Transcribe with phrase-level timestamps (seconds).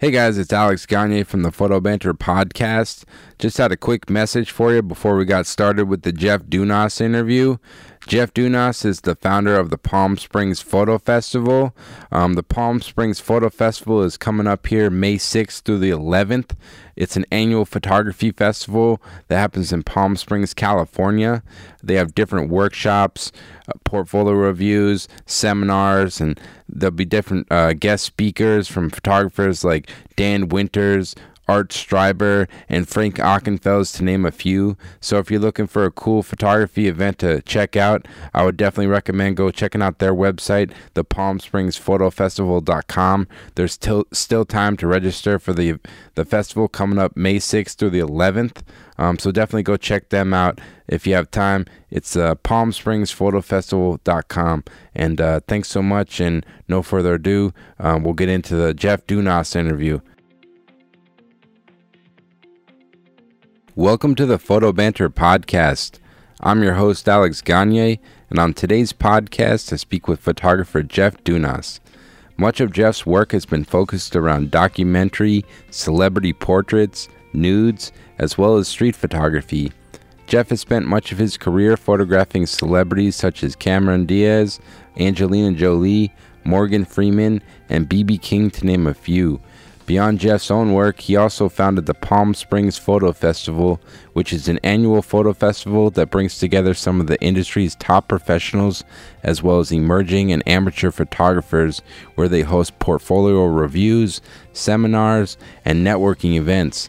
[0.00, 3.04] Hey guys, it's Alex Gagne from the Photo Banter podcast.
[3.38, 7.02] Just had a quick message for you before we got started with the Jeff Dunas
[7.02, 7.58] interview.
[8.06, 11.76] Jeff Dunas is the founder of the Palm Springs Photo Festival.
[12.10, 16.56] Um, the Palm Springs Photo Festival is coming up here May 6th through the 11th.
[16.96, 21.42] It's an annual photography festival that happens in Palm Springs, California.
[21.82, 23.32] They have different workshops,
[23.68, 30.48] uh, portfolio reviews, seminars, and there'll be different uh, guest speakers from photographers like Dan
[30.48, 31.14] Winters,
[31.50, 34.76] Art Streiber, and Frank Ockenfels, to name a few.
[35.00, 38.86] So if you're looking for a cool photography event to check out, I would definitely
[38.86, 43.26] recommend go checking out their website, the Palm Springs Photo Festival.com.
[43.56, 45.80] There's still still time to register for the
[46.14, 48.62] the festival coming up May 6th through the 11th.
[48.96, 51.66] Um, so definitely go check them out if you have time.
[51.90, 54.64] It's uh, Palm Springs Photo Festival.com.
[54.94, 56.20] And uh, thanks so much.
[56.20, 60.00] And no further ado, um, we'll get into the Jeff Dunas interview.
[63.76, 66.00] Welcome to the Photo Banter podcast.
[66.40, 71.78] I'm your host, Alex Gagne, and on today's podcast, I speak with photographer Jeff Dunas.
[72.36, 78.66] Much of Jeff's work has been focused around documentary, celebrity portraits, nudes, as well as
[78.66, 79.72] street photography.
[80.26, 84.58] Jeff has spent much of his career photographing celebrities such as Cameron Diaz,
[84.98, 86.12] Angelina Jolie,
[86.42, 88.18] Morgan Freeman, and B.B.
[88.18, 89.40] King, to name a few.
[89.90, 93.80] Beyond Jeff's own work, he also founded the Palm Springs Photo Festival,
[94.12, 98.84] which is an annual photo festival that brings together some of the industry's top professionals
[99.24, 101.82] as well as emerging and amateur photographers,
[102.14, 104.20] where they host portfolio reviews,
[104.52, 106.88] seminars, and networking events.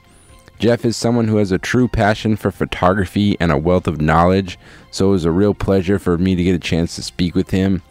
[0.59, 4.59] Jeff is someone who has a true passion for photography and a wealth of knowledge,
[4.91, 7.49] so it was a real pleasure for me to get a chance to speak with
[7.49, 7.81] him.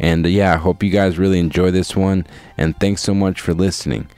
[0.00, 2.26] And uh, yeah, I hope you guys really enjoy this one,
[2.58, 4.08] and thanks so much for listening.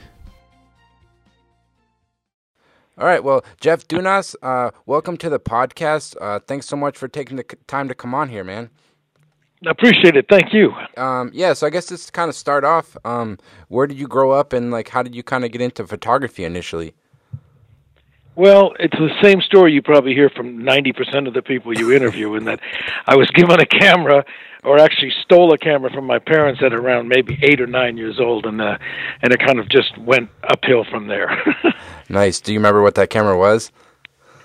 [2.99, 3.23] All right.
[3.23, 6.17] Well, Jeff Dunas, uh, welcome to the podcast.
[6.21, 8.71] Uh, thanks so much for taking the time to come on here, man.
[9.65, 10.27] I appreciate it.
[10.29, 10.73] Thank you.
[10.97, 11.53] Um, yeah.
[11.53, 12.97] So I guess just to kind of start off.
[13.05, 13.39] Um,
[13.69, 16.45] where did you grow up, and like, how did you kind of get into photography
[16.45, 16.93] initially?
[18.39, 22.35] Well, it's the same story you probably hear from 90% of the people you interview,
[22.35, 22.61] in that
[23.05, 24.25] I was given a camera,
[24.63, 28.21] or actually stole a camera from my parents at around maybe eight or nine years
[28.21, 28.79] old, and uh,
[29.23, 31.37] and it kind of just went uphill from there.
[32.09, 32.41] nice.
[32.41, 33.73] Do you remember what that camera was?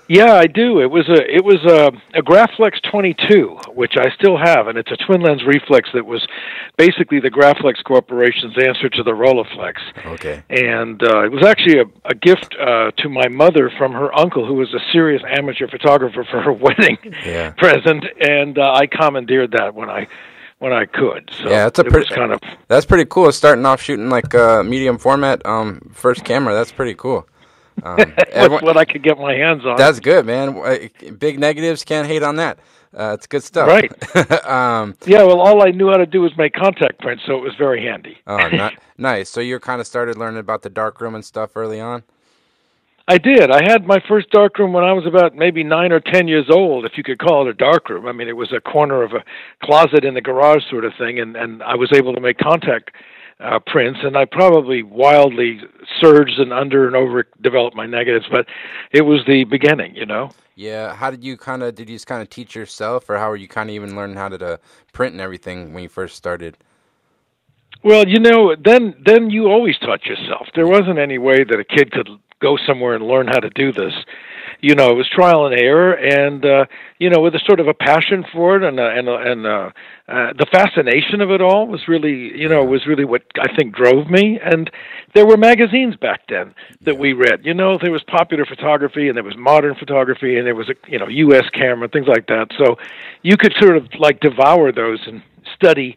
[0.08, 0.80] Yeah, I do.
[0.80, 4.90] It was a it was a, a Graflex 22, which I still have, and it's
[4.90, 6.26] a twin lens reflex that was
[6.76, 9.74] basically the Graflex Corporation's answer to the Rolleiflex.
[10.06, 10.42] Okay.
[10.50, 14.46] And uh, it was actually a, a gift uh, to my mother from her uncle,
[14.46, 17.50] who was a serious amateur photographer for her wedding yeah.
[17.52, 20.06] present, and uh, I commandeered that when I
[20.58, 21.30] when I could.
[21.32, 23.32] So yeah, that's a pretty kind of that's pretty cool.
[23.32, 27.26] Starting off shooting like uh, medium format um, first camera, that's pretty cool.
[27.82, 27.98] Um,
[28.30, 29.76] everyone, what I could get my hands on.
[29.76, 30.90] That's good, man.
[31.18, 32.58] Big negatives can't hate on that.
[32.96, 33.66] Uh, it's good stuff.
[33.66, 33.90] Right.
[34.46, 35.24] um, yeah.
[35.24, 37.84] Well, all I knew how to do was make contact prints, so it was very
[37.84, 38.18] handy.
[38.26, 39.28] oh, nice.
[39.28, 42.04] So you kind of started learning about the darkroom and stuff early on.
[43.06, 43.50] I did.
[43.50, 46.86] I had my first darkroom when I was about maybe nine or ten years old,
[46.86, 48.06] if you could call it a darkroom.
[48.06, 49.22] I mean, it was a corner of a
[49.62, 52.92] closet in the garage, sort of thing, and and I was able to make contact
[53.40, 55.60] uh, prints, and I probably wildly
[56.00, 58.46] surged and under and over developed my negatives, but
[58.92, 60.30] it was the beginning, you know.
[60.54, 60.94] Yeah.
[60.94, 63.36] How did you kind of did you just kind of teach yourself, or how were
[63.36, 64.60] you kind of even learning how to, to
[64.92, 66.56] print and everything when you first started?
[67.82, 70.46] Well, you know, then then you always taught yourself.
[70.54, 72.08] There wasn't any way that a kid could
[72.40, 73.92] go somewhere and learn how to do this
[74.60, 76.64] you know, it was trial and error, and uh,
[76.98, 79.46] you know, with a sort of a passion for it, and uh, and uh, and
[79.46, 79.70] uh,
[80.08, 83.74] uh, the fascination of it all was really, you know, was really what I think
[83.74, 84.38] drove me.
[84.42, 84.70] And
[85.14, 87.44] there were magazines back then that we read.
[87.44, 90.74] You know, there was popular photography, and there was modern photography, and there was a
[90.88, 91.48] you know U.S.
[91.52, 92.48] camera, things like that.
[92.58, 92.76] So
[93.22, 95.22] you could sort of like devour those and
[95.54, 95.96] study.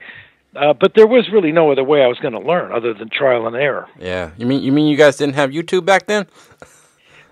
[0.55, 3.09] Uh, but there was really no other way I was going to learn other than
[3.09, 3.87] trial and error.
[3.99, 6.25] Yeah, you mean you mean you guys didn't have YouTube back then?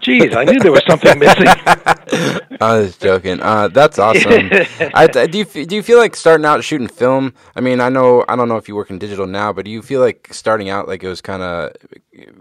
[0.06, 1.48] Jeez, I knew there was something missing.
[2.62, 3.42] I was joking.
[3.42, 4.52] Uh, that's awesome.
[4.94, 7.34] I, do you do you feel like starting out shooting film?
[7.56, 9.72] I mean, I know I don't know if you work in digital now, but do
[9.72, 11.72] you feel like starting out like it was kind of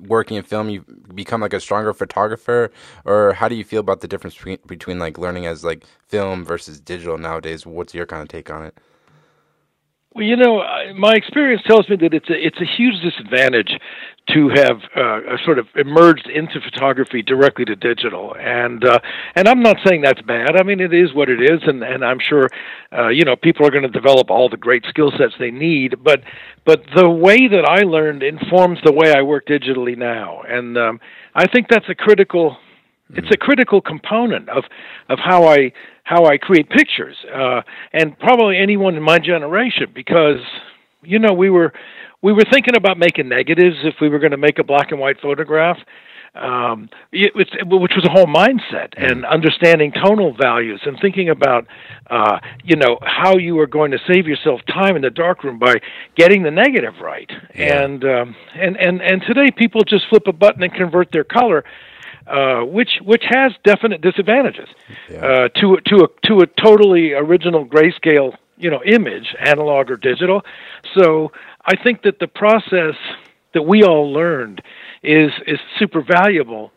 [0.06, 0.69] working in film?
[0.69, 0.84] You
[1.14, 2.70] become like a stronger photographer,
[3.06, 6.44] or how do you feel about the difference between, between like learning as like film
[6.44, 7.64] versus digital nowadays?
[7.64, 8.78] What's your kind of take on it?
[10.14, 10.62] Well, you know,
[10.96, 13.72] my experience tells me that it's a it's a huge disadvantage
[14.28, 19.00] to have uh, sort of emerged into photography directly to digital, and uh,
[19.34, 20.56] and I'm not saying that's bad.
[20.56, 22.49] I mean, it is what it is, and and I'm sure,
[22.96, 25.96] uh, you know, people are going to develop all the great skill sets they need.
[26.05, 26.22] But
[26.64, 31.00] but the way that I learned informs the way I work digitally now, and um,
[31.34, 32.56] I think that's a critical
[33.16, 34.64] it's a critical component of
[35.08, 35.72] of how I
[36.05, 37.62] how I create pictures, uh,
[37.93, 40.40] and probably anyone in my generation, because
[41.02, 41.72] you know we were
[42.22, 45.00] we were thinking about making negatives if we were going to make a black and
[45.00, 45.76] white photograph,
[46.34, 51.67] um, it, which was a whole mindset and understanding tonal values and thinking about
[52.10, 55.75] uh, you know how you are going to save yourself time in the darkroom by
[56.17, 57.31] getting the negative right.
[57.55, 57.82] Yeah.
[57.82, 61.64] And um, and and and today people just flip a button and convert their color
[62.26, 64.68] uh, which which has definite disadvantages
[65.10, 65.18] yeah.
[65.18, 70.42] uh, to to a to a totally original grayscale you know image, analog or digital.
[70.94, 71.32] So
[71.64, 72.94] I think that the process
[73.52, 74.62] that we all learned
[75.02, 76.72] is is super valuable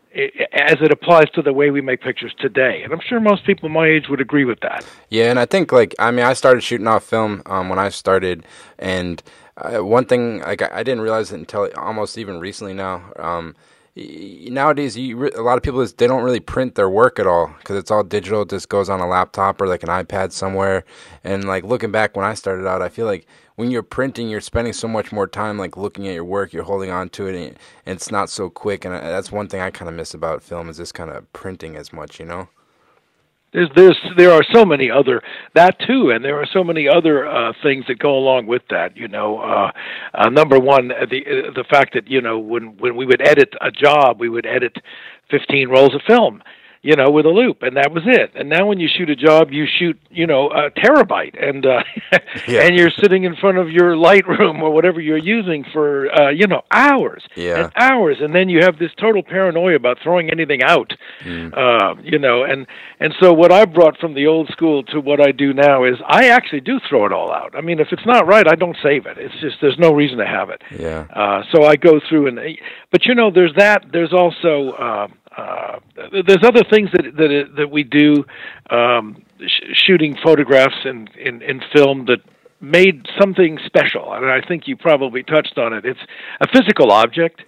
[0.53, 2.81] as it applies to the way we make pictures today.
[2.83, 4.85] And I'm sure most people my age would agree with that.
[5.09, 7.89] Yeah, and I think like I mean I started shooting off film um, when I
[7.89, 8.45] started,
[8.79, 9.21] and
[9.57, 13.11] uh, one thing like I, I, didn't realize it until almost even recently now.
[13.17, 13.55] Um,
[13.97, 17.75] nowadays you a lot of people they don't really print their work at all because
[17.75, 20.83] it's all digital it just goes on a laptop or like an ipad somewhere.
[21.23, 24.41] And like looking back when i started out i feel like when you're printing you're
[24.41, 27.35] spending so much more time like looking at your work you're holding on to it
[27.35, 28.85] and it's not so quick.
[28.85, 31.31] And uh, that's one thing i kind of miss about film is this kind of
[31.33, 32.49] printing as much you know
[33.53, 35.21] there's there's there are so many other
[35.55, 38.97] that too, and there are so many other uh, things that go along with that.
[38.97, 39.71] You know, uh,
[40.13, 43.25] uh, number one, uh, the uh, the fact that you know when when we would
[43.25, 44.75] edit a job, we would edit
[45.31, 46.41] 15 rolls of film
[46.81, 48.31] you know, with a loop, and that was it.
[48.35, 51.83] And now, when you shoot a job, you shoot, you know, a terabyte, and uh,
[52.47, 52.61] yeah.
[52.61, 56.47] and you're sitting in front of your Lightroom or whatever you're using for, uh, you
[56.47, 57.63] know, hours yeah.
[57.63, 60.93] and hours, and then you have this total paranoia about throwing anything out,
[61.23, 61.51] mm.
[61.57, 62.67] uh, you know, and
[62.99, 65.95] and so what I brought from the old school to what I do now is
[66.07, 67.55] I actually do throw it all out.
[67.55, 69.17] I mean, if it's not right, I don't save it.
[69.17, 70.61] It's just there's no reason to have it.
[70.77, 71.07] Yeah.
[71.13, 72.39] Uh, so I go through and,
[72.91, 73.85] but you know, there's that.
[73.91, 74.71] There's also.
[74.71, 75.07] Uh,
[75.37, 75.79] uh,
[76.11, 78.25] there's other things that that that we do,
[78.69, 82.19] um, sh- shooting photographs in, in in film that
[82.59, 84.13] made something special.
[84.13, 85.85] and I think you probably touched on it.
[85.85, 85.99] It's
[86.41, 87.43] a physical object.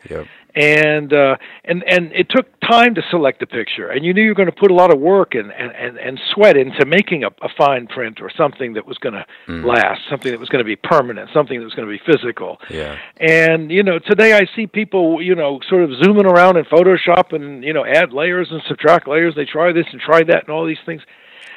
[0.55, 4.29] And uh, and and it took time to select a picture, and you knew you
[4.29, 7.23] were going to put a lot of work and and and, and sweat into making
[7.23, 9.63] a, a fine print or something that was going to mm.
[9.63, 12.57] last, something that was going to be permanent, something that was going to be physical.
[12.69, 12.97] Yeah.
[13.19, 17.33] And you know, today I see people, you know, sort of zooming around in Photoshop
[17.33, 19.35] and you know add layers and subtract layers.
[19.35, 21.01] They try this and try that and all these things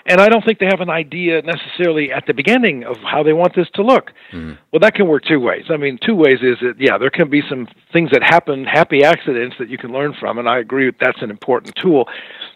[0.07, 3.33] and I don't think they have an idea necessarily at the beginning of how they
[3.33, 4.13] want this to look.
[4.33, 4.59] Mm.
[4.73, 5.65] Well, that can work two ways.
[5.71, 9.05] I mean, two ways is that yeah, there can be some things that happen, happy
[9.05, 12.09] accidents that you can learn from, and I agree that that's an important tool.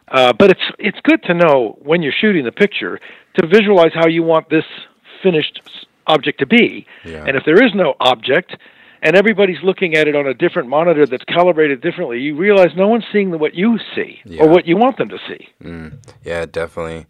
[0.08, 3.00] Uh, but it's it's good to know when you're shooting the picture
[3.34, 4.64] to visualize how you want this
[5.22, 5.60] finished
[6.06, 6.87] object to be.
[7.04, 7.25] Yeah.
[7.26, 8.56] And if there is no object,
[9.02, 12.88] and everybody's looking at it on a different monitor that's calibrated differently, you realize no
[12.88, 14.43] one's seeing what you see yeah.
[14.43, 15.48] or what you want them to see.
[15.62, 15.98] Mm.
[16.25, 17.06] Yeah, definitely.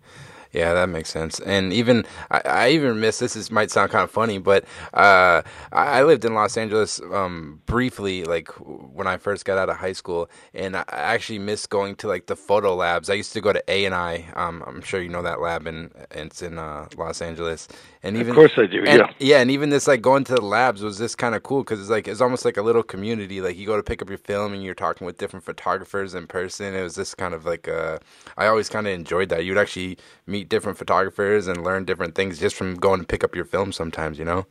[0.56, 1.38] Yeah, that makes sense.
[1.40, 3.36] And even I, I even miss this.
[3.36, 4.64] Is might sound kind of funny, but
[4.94, 9.76] uh, I, lived in Los Angeles um, briefly, like when I first got out of
[9.76, 13.10] high school, and I actually missed going to like the photo labs.
[13.10, 14.26] I used to go to A and I.
[14.34, 17.68] Um, I'm sure you know that lab, and it's in uh, Los Angeles.
[18.06, 18.84] And even of course I do.
[18.84, 21.42] And, yeah, yeah, and even this like going to the labs was this kind of
[21.42, 23.40] cool because it's like it's almost like a little community.
[23.40, 26.26] Like you go to pick up your film and you're talking with different photographers in
[26.26, 26.74] person.
[26.74, 27.98] It was this kind of like uh,
[28.36, 29.44] I always kind of enjoyed that.
[29.44, 33.34] You'd actually meet different photographers and learn different things just from going to pick up
[33.34, 33.72] your film.
[33.72, 34.46] Sometimes, you know.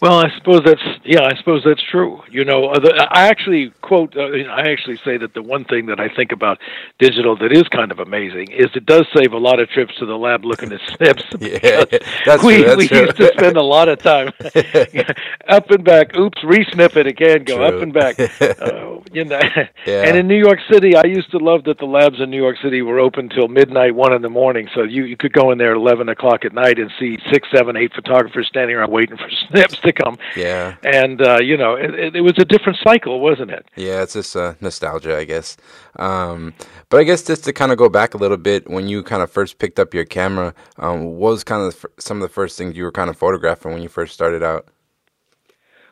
[0.00, 1.24] Well, I suppose that's yeah.
[1.24, 2.22] I suppose that's true.
[2.30, 4.16] You know, uh, the, I actually quote.
[4.16, 6.58] Uh, I actually say that the one thing that I think about
[6.98, 10.06] digital that is kind of amazing is it does save a lot of trips to
[10.06, 11.24] the lab looking at snips.
[11.38, 11.84] yeah,
[12.24, 13.00] that's we true, that's we true.
[13.02, 14.28] used to spend a lot of time
[15.48, 16.16] up and back.
[16.16, 17.44] Oops, re-snip it again.
[17.44, 17.64] Go true.
[17.66, 18.18] up and back.
[18.40, 19.40] Uh, you know,
[19.86, 20.02] yeah.
[20.04, 22.56] and in New York City, I used to love that the labs in New York
[22.62, 24.68] City were open till midnight, one in the morning.
[24.74, 27.48] So you you could go in there at eleven o'clock at night and see six,
[27.54, 30.18] seven, eight photographers standing around waiting for snips to come.
[30.36, 30.76] Yeah.
[30.82, 33.66] And uh, you know, it, it, was a different cycle, wasn't it?
[33.76, 35.56] Yeah, it's just uh, nostalgia, I guess.
[35.96, 36.54] Um,
[36.88, 39.22] but I guess just to kind of go back a little bit, when you kind
[39.22, 42.56] of first picked up your camera, um, what was kind of some of the first
[42.56, 44.68] things you were kind of photographing when you first started out?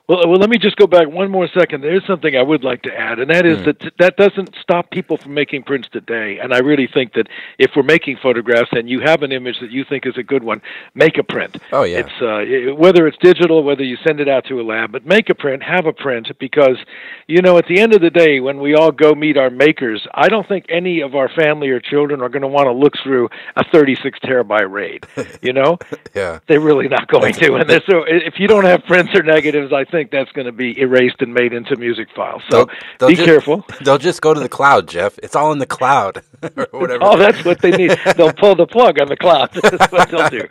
[0.09, 1.83] Well, well, let me just go back one more second.
[1.83, 3.65] There's something I would like to add, and that is mm.
[3.67, 6.39] that that doesn't stop people from making prints today.
[6.39, 9.71] And I really think that if we're making photographs and you have an image that
[9.71, 10.63] you think is a good one,
[10.95, 11.59] make a print.
[11.73, 11.99] Oh yeah.
[12.07, 15.29] It's uh, whether it's digital, whether you send it out to a lab, but make
[15.29, 16.79] a print, have a print, because
[17.27, 20.07] you know at the end of the day, when we all go meet our makers,
[20.15, 22.95] I don't think any of our family or children are going to want to look
[23.05, 25.07] through a 36 terabyte RAID.
[25.43, 25.79] You know?
[26.15, 26.41] yeah.
[26.47, 27.55] They're really not going to.
[27.57, 30.53] And so if you don't have prints or negatives, I think think that's going to
[30.53, 32.43] be erased and made into music files.
[32.51, 33.65] So they'll, they'll be just, careful.
[33.81, 35.19] They'll just go to the cloud, Jeff.
[35.23, 36.23] It's all in the cloud
[36.57, 37.03] or whatever.
[37.03, 37.99] oh, that's what they need.
[38.17, 39.51] they'll pull the plug on the cloud.
[39.63, 40.47] that's what they'll do.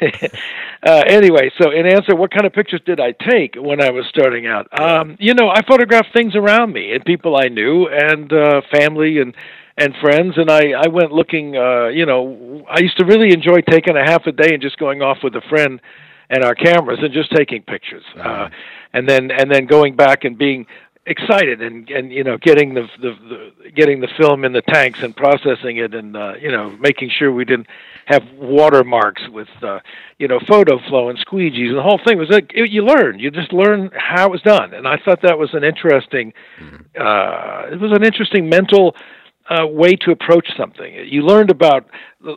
[0.86, 4.06] uh, anyway, so in answer, what kind of pictures did I take when I was
[4.06, 4.66] starting out?
[4.78, 9.18] Um, you know, I photographed things around me and people I knew and uh, family
[9.18, 9.36] and
[9.76, 13.62] and friends and I I went looking uh you know I used to really enjoy
[13.62, 15.80] taking a half a day and just going off with a friend
[16.30, 18.04] and our cameras and just taking pictures.
[18.16, 18.48] Uh, uh-huh.
[18.92, 20.66] And then and then going back and being
[21.06, 25.02] excited and and you know getting the, the the getting the film in the tanks
[25.02, 27.66] and processing it and uh, you know making sure we didn't
[28.04, 29.80] have watermarks with uh,
[30.18, 33.18] you know photo flow and squeegees and the whole thing was like it, you learn
[33.18, 36.76] you just learn how it was done and I thought that was an interesting mm-hmm.
[37.00, 38.94] uh, it was an interesting mental
[39.50, 40.94] uh, way to approach something.
[41.06, 41.86] You learned about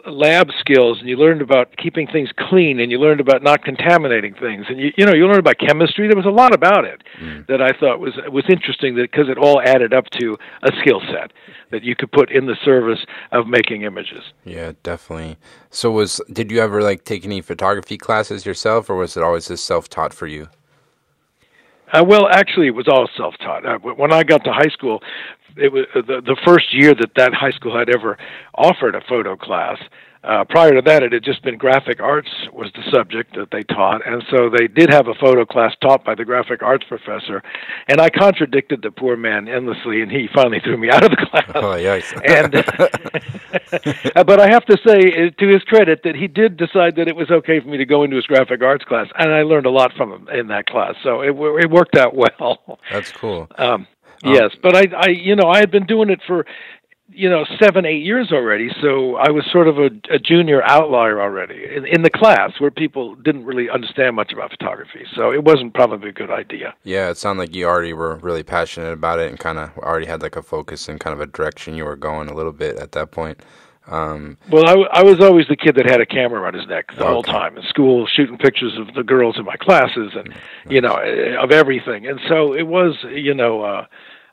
[0.08, 4.34] lab skills, and you learned about keeping things clean, and you learned about not contaminating
[4.34, 6.08] things, and you you know you learned about chemistry.
[6.08, 7.46] There was a lot about it mm.
[7.48, 11.32] that I thought was was interesting because it all added up to a skill set
[11.70, 14.24] that you could put in the service of making images.
[14.44, 15.38] Yeah, definitely.
[15.70, 19.48] So was did you ever like take any photography classes yourself, or was it always
[19.50, 20.48] just self taught for you?
[21.94, 23.66] Uh, well, actually, it was all self-taught.
[23.66, 25.02] Uh, when I got to high school,
[25.56, 28.18] it was uh, the, the first year that that high school had ever
[28.56, 29.78] offered a photo class.
[30.24, 33.64] Uh, prior to that, it had just been graphic arts was the subject that they
[33.64, 37.44] taught, and so they did have a photo class taught by the graphic arts professor.
[37.88, 41.18] And I contradicted the poor man endlessly, and he finally threw me out of the
[41.18, 41.52] class.
[41.56, 42.14] Oh, yes.
[42.26, 42.54] and
[44.26, 47.16] but I have to say, uh, to his credit, that he did decide that it
[47.16, 49.72] was okay for me to go into his graphic arts class, and I learned a
[49.72, 50.96] lot from him in that class.
[51.04, 52.80] So it it worked out well.
[52.90, 53.48] That's cool.
[53.58, 53.88] Um,
[54.24, 56.46] um, yes, but I, I, you know, I had been doing it for,
[57.16, 58.70] you know, seven, eight years already.
[58.82, 62.72] So I was sort of a, a junior outlier already in, in the class where
[62.72, 65.06] people didn't really understand much about photography.
[65.16, 66.74] So it wasn't probably a good idea.
[66.84, 70.06] Yeah, it sounded like you already were really passionate about it and kind of already
[70.06, 72.78] had like a focus and kind of a direction you were going a little bit
[72.78, 73.40] at that point.
[73.88, 76.88] Um, well, I, I was always the kid that had a camera around his neck
[76.88, 77.12] the okay.
[77.12, 80.38] whole time in school, shooting pictures of the girls in my classes and nice.
[80.70, 80.96] you know
[81.42, 82.08] of everything.
[82.08, 83.86] And so it was, you know, uh,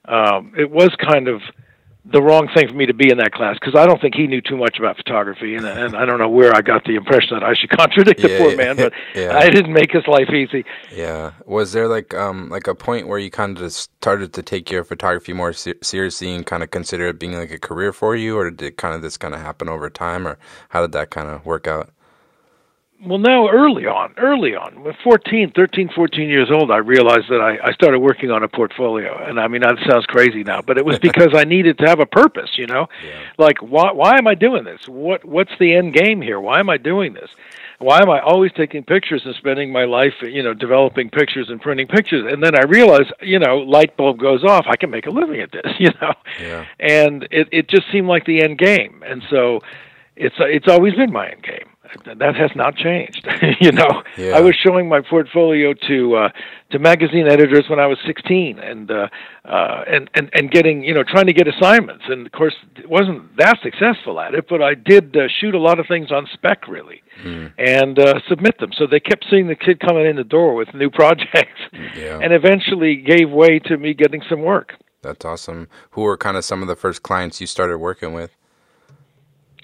[0.05, 1.43] um, it was kind of
[2.05, 4.27] the wrong thing for me to be in that class because I don't think he
[4.27, 7.39] knew too much about photography, and, and I don't know where I got the impression
[7.39, 9.37] that I should contradict the poor man, but yeah.
[9.37, 10.65] I didn't make his life easy.
[10.95, 14.71] Yeah, was there like um like a point where you kind of started to take
[14.71, 18.17] your photography more ser- seriously and kind of consider it being like a career for
[18.17, 20.39] you, or did kind of this kind of happen over time, or
[20.71, 21.91] how did that kind of work out?
[23.07, 27.41] Well now early on early on with 14 13 14 years old i realized that
[27.41, 29.17] I, I started working on a portfolio.
[29.27, 32.01] And i mean that sounds crazy now but it was because i needed to have
[32.01, 32.89] a purpose you know?
[33.05, 33.21] Yeah.
[33.39, 34.83] like why why am i doing this?
[34.87, 36.41] What what's the end game here?
[36.41, 37.31] Why am i doing this?
[37.79, 41.61] Why am i always taking pictures and spending my life you know developing pictures and
[41.61, 42.31] printing pictures?
[42.31, 44.67] And then i realized you know light bulb goes off.
[44.69, 46.13] I can make a living at this you know?
[46.41, 46.67] Yeah.
[46.79, 49.03] and it it just seemed like the end game.
[49.07, 49.61] And so
[50.17, 51.70] it's it's always been my end game
[52.05, 53.27] that has not changed.
[53.61, 54.37] you know, yeah.
[54.37, 56.29] I was showing my portfolio to uh,
[56.71, 59.09] to magazine editors when I was 16, and uh,
[59.45, 62.55] uh, and and and getting you know trying to get assignments, and of course
[62.87, 66.27] wasn't that successful at it, but I did uh, shoot a lot of things on
[66.33, 67.53] spec really, mm.
[67.59, 68.71] and uh, submit them.
[68.77, 71.61] So they kept seeing the kid coming in the door with new projects,
[71.97, 72.19] yeah.
[72.23, 74.75] and eventually gave way to me getting some work.
[75.03, 75.69] That's awesome.
[75.93, 78.37] Who were kind of some of the first clients you started working with?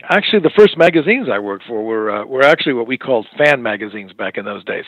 [0.04, 3.62] Actually the first magazines I worked for were uh, were actually what we called fan
[3.62, 4.84] magazines back in those days,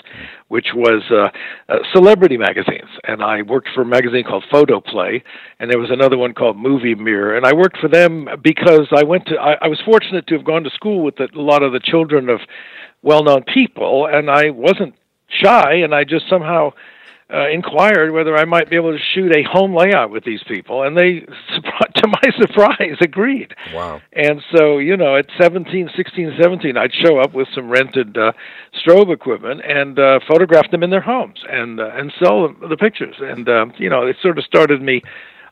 [0.48, 1.28] which was uh,
[1.72, 2.88] uh, celebrity magazines.
[3.04, 5.22] And I worked for a magazine called Photoplay,
[5.58, 7.36] and there was another one called Movie Mirror.
[7.36, 10.44] And I worked for them because I went to I, I was fortunate to have
[10.44, 12.40] gone to school with a lot of the children of
[13.02, 14.94] well-known people, and I wasn't
[15.28, 16.72] shy, and I just somehow
[17.32, 20.82] uh, inquired whether I might be able to shoot a home layout with these people,
[20.82, 21.20] and they,
[21.96, 23.54] to my surprise, agreed.
[23.74, 24.00] Wow!
[24.14, 28.32] And so, you know, at 17, 16, 17, I'd show up with some rented uh,
[28.74, 32.76] strobe equipment and uh, photograph them in their homes and uh, and sell them the
[32.76, 33.16] pictures.
[33.20, 35.02] And uh, you know, it sort of started me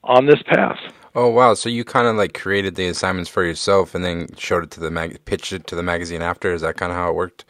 [0.02, 0.78] on this path.
[1.14, 1.54] Oh wow!
[1.54, 4.80] So you kind of like created the assignments for yourself, and then showed it to
[4.80, 6.54] the mag, pitched it to the magazine after.
[6.54, 7.44] Is that kind of how it worked?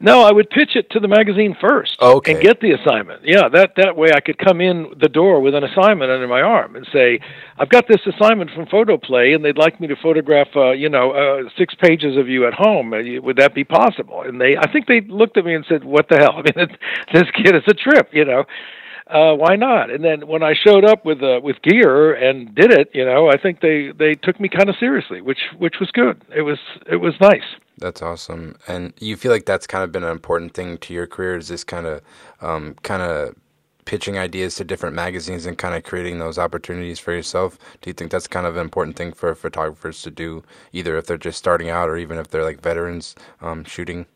[0.00, 2.32] No, I would pitch it to the magazine first okay.
[2.32, 3.22] and get the assignment.
[3.24, 6.42] Yeah, that that way I could come in the door with an assignment under my
[6.42, 7.20] arm and say,
[7.58, 11.12] "I've got this assignment from Photoplay, and they'd like me to photograph, uh, you know,
[11.12, 12.92] uh, six pages of you at home.
[12.92, 15.84] Uh, would that be possible?" And they, I think they looked at me and said,
[15.84, 16.34] "What the hell?
[16.38, 16.76] I mean,
[17.12, 18.44] this kid is a trip, you know."
[19.06, 19.90] uh, why not?
[19.90, 23.28] And then when I showed up with uh, with gear and did it, you know,
[23.28, 26.22] I think they they took me kind of seriously, which which was good.
[26.34, 26.58] It was
[26.90, 27.44] it was nice.
[27.78, 28.56] That's awesome.
[28.68, 31.36] And you feel like that's kind of been an important thing to your career?
[31.36, 32.02] Is this kind of
[32.40, 33.34] um, kind of
[33.84, 37.58] pitching ideas to different magazines and kind of creating those opportunities for yourself?
[37.80, 41.06] Do you think that's kind of an important thing for photographers to do, either if
[41.06, 44.06] they're just starting out or even if they're like veterans um, shooting?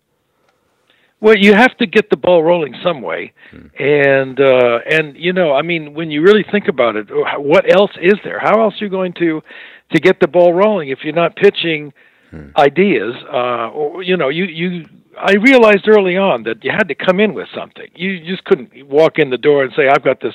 [1.21, 3.67] Well, you have to get the ball rolling some way, hmm.
[3.83, 7.91] and uh, and you know, I mean, when you really think about it, what else
[8.01, 8.39] is there?
[8.39, 9.43] How else are you going to
[9.91, 11.93] to get the ball rolling if you're not pitching
[12.31, 12.49] hmm.
[12.57, 13.15] ideas?
[13.33, 14.87] Uh, or you know, you you.
[15.21, 17.89] I realized early on that you had to come in with something.
[17.95, 20.35] You just couldn't walk in the door and say, "I've got this."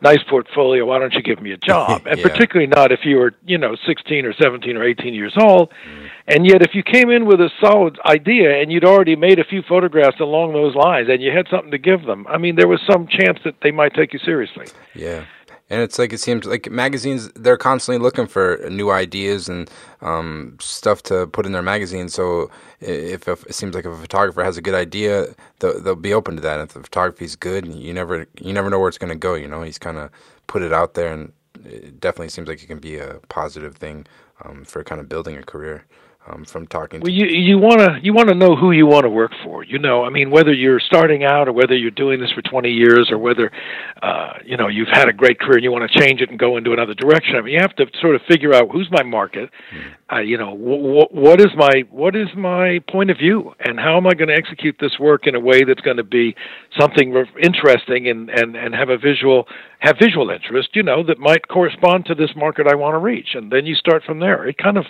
[0.00, 0.86] nice portfolio.
[0.86, 2.02] Why don't you give me a job?
[2.08, 2.28] And yeah.
[2.28, 5.70] particularly not if you were, you know, 16 or 17 or 18 years old.
[5.70, 6.10] Mm.
[6.28, 9.44] And yet, if you came in with a solid idea and you'd already made a
[9.44, 12.68] few photographs along those lines and you had something to give them, I mean, there
[12.68, 14.66] was some chance that they might take you seriously.
[14.94, 15.24] Yeah
[15.70, 19.70] and it's like it seems like magazines they're constantly looking for new ideas and
[20.00, 22.08] um, stuff to put in their magazine.
[22.08, 26.14] So if, it seems like if a photographer has a good idea, they'll, they'll be
[26.14, 26.60] open to that.
[26.60, 29.34] If the photography is good, you never you never know where it's going to go.
[29.34, 30.10] You know, he's kind of
[30.46, 31.32] put it out there, and
[31.64, 34.06] it definitely seems like it can be a positive thing
[34.44, 35.84] um, for kind of building a career
[36.28, 37.00] um, from talking.
[37.00, 39.64] Well, you you want to you want to know who you want to work for.
[39.64, 42.70] You know, I mean, whether you're starting out or whether you're doing this for 20
[42.70, 43.50] years or whether
[44.02, 46.38] uh, you know you've had a great career and you want to change it and
[46.38, 47.36] go into another direction.
[47.36, 49.50] I mean, you have to sort of figure out who's my market.
[49.74, 49.94] Mm.
[50.10, 53.96] Uh, you know, w- what is my what is my point of view, and how
[53.96, 56.34] am I going to execute this work in a way that's going to be
[56.78, 59.46] something interesting and and and have a visual
[59.80, 60.70] have visual interest.
[60.74, 63.74] You know, that might correspond to this market I want to reach, and then you
[63.74, 64.46] start from there.
[64.46, 64.86] It kind of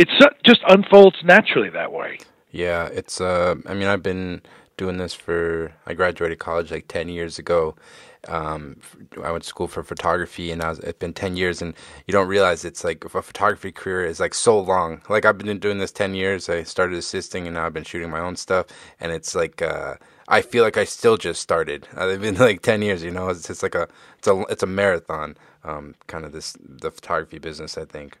[0.00, 0.08] it
[0.46, 2.18] just unfolds naturally that way.
[2.50, 3.20] Yeah, it's.
[3.20, 4.42] Uh, I mean, I've been
[4.78, 5.72] doing this for.
[5.86, 7.76] I graduated college like ten years ago.
[8.28, 8.76] Um,
[9.22, 11.74] I went to school for photography, and I was, it's been ten years, and
[12.06, 15.02] you don't realize it's like a photography career is like so long.
[15.08, 16.48] Like I've been doing this ten years.
[16.48, 18.66] I started assisting, and now I've been shooting my own stuff,
[19.00, 19.62] and it's like.
[19.62, 19.96] Uh,
[20.32, 21.88] I feel like I still just started.
[21.96, 23.28] I've been like ten years, you know.
[23.30, 23.88] It's just like a,
[24.18, 25.36] it's a, it's a marathon.
[25.64, 27.76] Um, kind of this the photography business.
[27.76, 28.18] I think.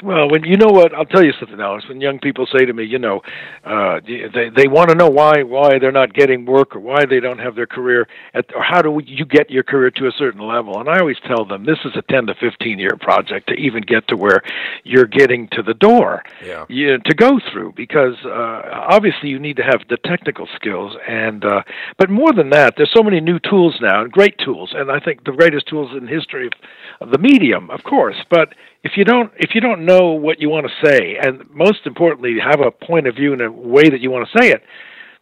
[0.00, 1.88] Well, when you know what, I'll tell you something, Alex.
[1.88, 3.20] When young people say to me, you know,
[3.64, 7.18] uh, they they want to know why why they're not getting work or why they
[7.18, 10.46] don't have their career, at, or how do you get your career to a certain
[10.46, 10.78] level?
[10.78, 13.82] And I always tell them this is a ten to fifteen year project to even
[13.82, 14.40] get to where
[14.84, 16.64] you're getting to the door, yeah.
[16.68, 17.72] you, to go through.
[17.72, 21.62] Because uh, obviously you need to have the technical skills, and uh,
[21.96, 25.00] but more than that, there's so many new tools now, and great tools, and I
[25.00, 26.52] think the greatest tools in history of,
[27.00, 28.54] of the medium, of course, but
[28.88, 32.36] if you don't if you don't know what you want to say and most importantly
[32.42, 34.62] have a point of view in a way that you want to say it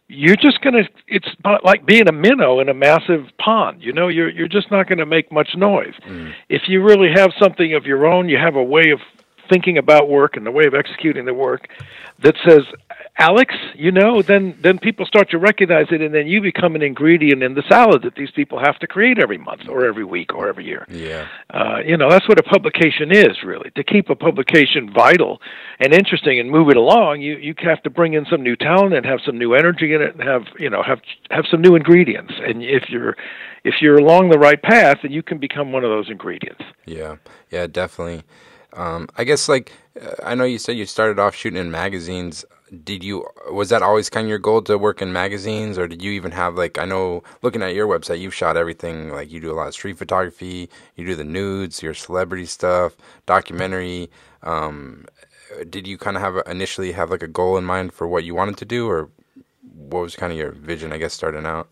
[0.07, 3.91] you're just going to it's not like being a minnow in a massive pond you
[3.91, 6.31] know you're you're just not going to make much noise mm.
[6.47, 8.99] if you really have something of your own you have a way of
[9.49, 11.67] thinking about work and the way of executing the work
[12.23, 12.61] that says
[13.19, 16.83] Alex, you know, then then people start to recognize it, and then you become an
[16.83, 20.35] ingredient in the salad that these people have to create every month, or every week,
[20.35, 20.85] or every year.
[20.87, 23.71] Yeah, uh, you know, that's what a publication is really.
[23.71, 25.41] To keep a publication vital
[25.79, 28.93] and interesting and move it along, you you have to bring in some new talent
[28.93, 30.99] and have some new energy in it, and have you know have
[31.31, 32.33] have some new ingredients.
[32.37, 33.15] And if you're
[33.63, 36.61] if you're along the right path, then you can become one of those ingredients.
[36.85, 37.15] Yeah,
[37.49, 38.23] yeah, definitely.
[38.73, 42.45] Um, I guess like uh, I know you said you started off shooting in magazines
[42.83, 46.01] did you was that always kind of your goal to work in magazines or did
[46.01, 49.39] you even have like i know looking at your website you've shot everything like you
[49.39, 54.09] do a lot of street photography you do the nudes your celebrity stuff documentary
[54.43, 55.05] um,
[55.69, 58.35] did you kind of have initially have like a goal in mind for what you
[58.35, 59.09] wanted to do or
[59.73, 61.69] what was kind of your vision i guess starting out?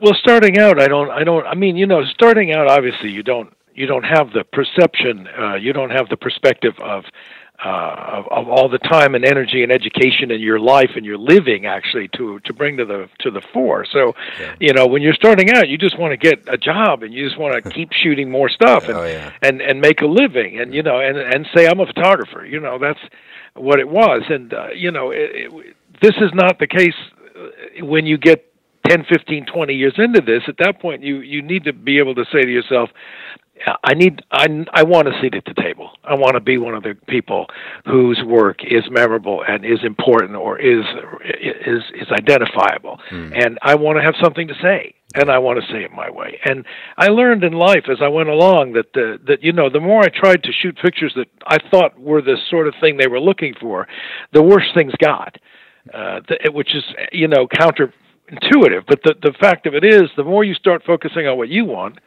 [0.00, 3.22] Well starting out i don't i don't i mean you know starting out obviously you
[3.22, 7.04] don't you don't have the perception uh, you don't have the perspective of
[7.64, 11.18] uh, of, of all the time and energy and education in your life and your
[11.18, 13.84] living actually to to bring to the to the fore.
[13.92, 14.54] So, yeah.
[14.60, 17.26] you know, when you're starting out, you just want to get a job and you
[17.26, 19.32] just want to keep shooting more stuff and oh, yeah.
[19.42, 22.46] and and make a living and you know and and say I'm a photographer.
[22.46, 23.00] You know, that's
[23.54, 24.22] what it was.
[24.28, 26.94] And uh, you know, it, it, this is not the case
[27.36, 28.44] uh, when you get
[28.86, 30.42] 10, 15, 20 years into this.
[30.46, 32.90] At that point, you you need to be able to say to yourself
[33.84, 35.90] I need I I want a seat at the table.
[36.04, 37.46] I want to be one of the people
[37.84, 40.84] whose work is memorable and is important or is
[41.40, 43.00] is is identifiable.
[43.10, 43.44] Mm.
[43.44, 46.10] And I want to have something to say and I want to say it my
[46.10, 46.38] way.
[46.44, 46.64] And
[46.96, 50.02] I learned in life as I went along that the that you know the more
[50.02, 53.20] I tried to shoot pictures that I thought were the sort of thing they were
[53.20, 53.88] looking for,
[54.32, 55.36] the worse things got.
[55.92, 60.24] Uh, the, which is you know counterintuitive, but the the fact of it is, the
[60.24, 61.98] more you start focusing on what you want,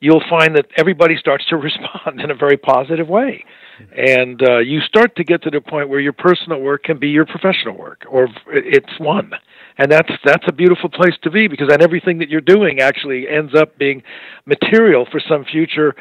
[0.00, 3.44] you'll find that everybody starts to respond in a very positive way.
[3.94, 7.08] And uh, you start to get to the point where your personal work can be
[7.08, 9.32] your professional work, or it's one.
[9.76, 13.28] And that's that's a beautiful place to be because then everything that you're doing actually
[13.28, 14.02] ends up being
[14.46, 15.94] material for some future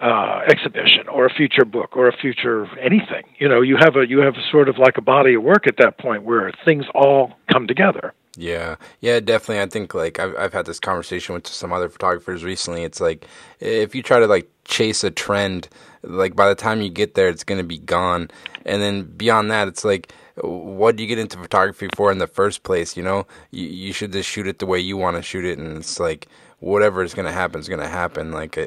[0.00, 3.24] uh, exhibition or a future book or a future anything.
[3.40, 5.76] You know, you have a you have sort of like a body of work at
[5.78, 8.14] that point where things all come together.
[8.40, 9.62] Yeah, yeah, definitely.
[9.62, 12.84] I think like I've I've had this conversation with some other photographers recently.
[12.84, 13.26] It's like
[13.58, 15.68] if you try to like chase a trend,
[16.02, 18.30] like by the time you get there, it's going to be gone.
[18.64, 22.28] And then beyond that, it's like, what do you get into photography for in the
[22.28, 22.96] first place?
[22.96, 25.58] You know, you, you should just shoot it the way you want to shoot it,
[25.58, 26.28] and it's like
[26.60, 28.30] whatever is going to happen is going to happen.
[28.30, 28.66] Like uh,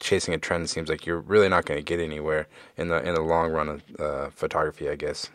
[0.00, 3.14] chasing a trend seems like you're really not going to get anywhere in the in
[3.14, 5.28] the long run of uh, photography, I guess.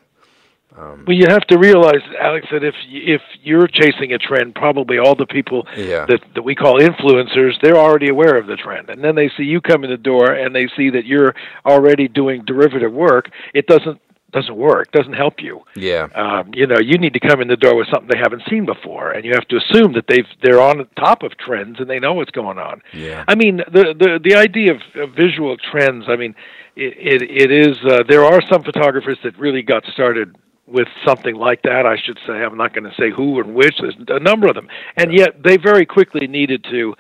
[0.76, 5.00] Um, well, you have to realize, Alex, that if if you're chasing a trend, probably
[5.00, 6.06] all the people yeah.
[6.06, 9.44] that that we call influencers, they're already aware of the trend, and then they see
[9.44, 11.34] you come in the door and they see that you're
[11.66, 13.30] already doing derivative work.
[13.54, 14.00] It doesn't
[14.32, 15.62] doesn't work, doesn't help you.
[15.76, 16.08] Yeah.
[16.14, 18.66] Um, you know, you need to come in the door with something they haven't seen
[18.66, 22.00] before, and you have to assume that they've they're on top of trends and they
[22.00, 22.82] know what's going on.
[22.94, 23.24] Yeah.
[23.28, 26.06] I mean, the the the idea of, of visual trends.
[26.08, 26.36] I mean,
[26.76, 27.78] it it, it is.
[27.84, 30.36] Uh, there are some photographers that really got started
[30.68, 31.86] with something like that.
[31.86, 33.76] I should say I'm not going to say who and which.
[33.80, 36.96] There's a number of them, and yet they very quickly needed to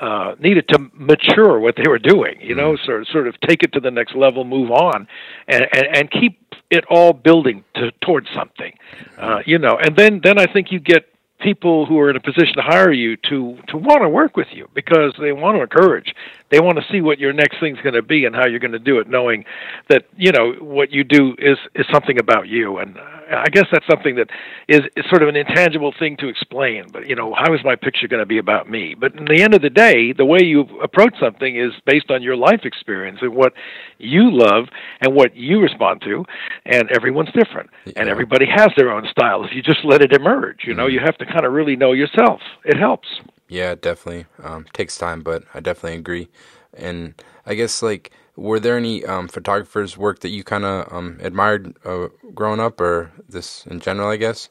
[0.00, 2.40] uh, needed to mature what they were doing.
[2.40, 2.84] You know, mm.
[2.84, 5.06] sort of, sort of take it to the next level, move on,
[5.48, 6.38] and and, and keep
[6.70, 8.72] it all building to, towards something.
[9.18, 11.08] Uh, you know, and then then I think you get
[11.40, 14.48] people who are in a position to hire you to to want to work with
[14.52, 16.14] you because they want to encourage
[16.52, 18.72] they want to see what your next thing's going to be and how you're going
[18.72, 19.44] to do it knowing
[19.88, 22.78] that you know what you do is is something about you.
[22.78, 22.96] And
[23.30, 24.28] i guess that's something that
[24.68, 27.74] is, is sort of an intangible thing to explain but you know how is my
[27.74, 28.94] picture going to be about me?
[28.94, 32.22] But in the end of the day the way you approach something is based on
[32.22, 33.54] your life experience and what
[33.98, 34.66] you love
[35.00, 36.24] and what you respond to
[36.66, 37.70] and everyone's different.
[37.86, 37.94] Yeah.
[37.96, 40.84] and everybody has their own style if you just let it emerge you know?
[40.84, 40.94] Mm-hmm.
[40.94, 42.40] you have to kind of really know yourself.
[42.64, 43.08] It helps
[43.52, 44.26] yeah, definitely.
[44.42, 46.28] Um, takes time, but I definitely agree.
[46.74, 51.18] And I guess like, were there any um, photographers' work that you kind of um,
[51.20, 54.08] admired uh, growing up, or this in general?
[54.08, 54.48] I guess.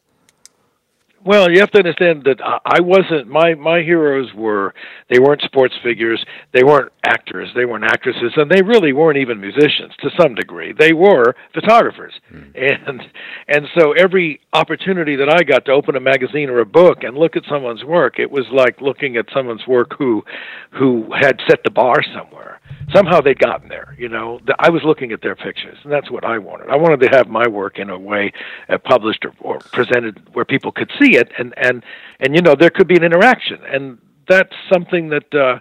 [1.24, 4.74] Well, you have to understand that I wasn't my my heroes were
[5.08, 9.40] they weren't sports figures, they weren't actors, they weren't actresses, and they really weren't even
[9.40, 10.74] musicians to some degree.
[10.74, 12.52] They were photographers, mm.
[12.56, 13.04] and
[13.48, 17.16] and so every opportunity that I got to open a magazine or a book and
[17.16, 20.24] look at someone's work, it was like looking at someone's work who
[20.72, 22.62] who had set the bar somewhere
[22.94, 23.96] somehow they'd gotten there.
[23.98, 26.70] You know, I was looking at their pictures, and that's what I wanted.
[26.70, 28.32] I wanted to have my work in a way
[28.70, 31.84] uh, published or, or presented where people could see it, and and
[32.20, 33.98] and you know there could be an interaction, and
[34.28, 35.34] that's something that.
[35.34, 35.60] uh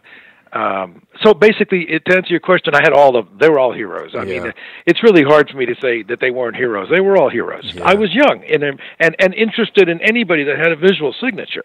[0.53, 3.73] um, so basically, it, to answer your question, I had all of they were all
[3.73, 4.15] heroes.
[4.15, 4.43] I yeah.
[4.43, 4.53] mean,
[4.85, 6.89] it's really hard for me to say that they weren't heroes.
[6.91, 7.73] They were all heroes.
[7.73, 7.85] Yeah.
[7.85, 8.65] I was young and
[8.99, 11.63] and and interested in anybody that had a visual signature.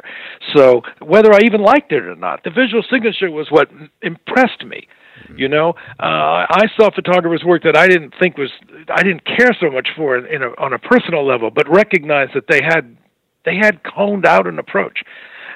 [0.56, 3.70] So whether I even liked it or not, the visual signature was what
[4.02, 4.88] impressed me.
[5.36, 5.70] You know,
[6.00, 8.52] uh, I saw photographers' work that I didn't think was
[8.94, 12.34] I didn't care so much for in, in a, on a personal level, but recognized
[12.36, 12.96] that they had
[13.46, 15.04] they had coned out an approach,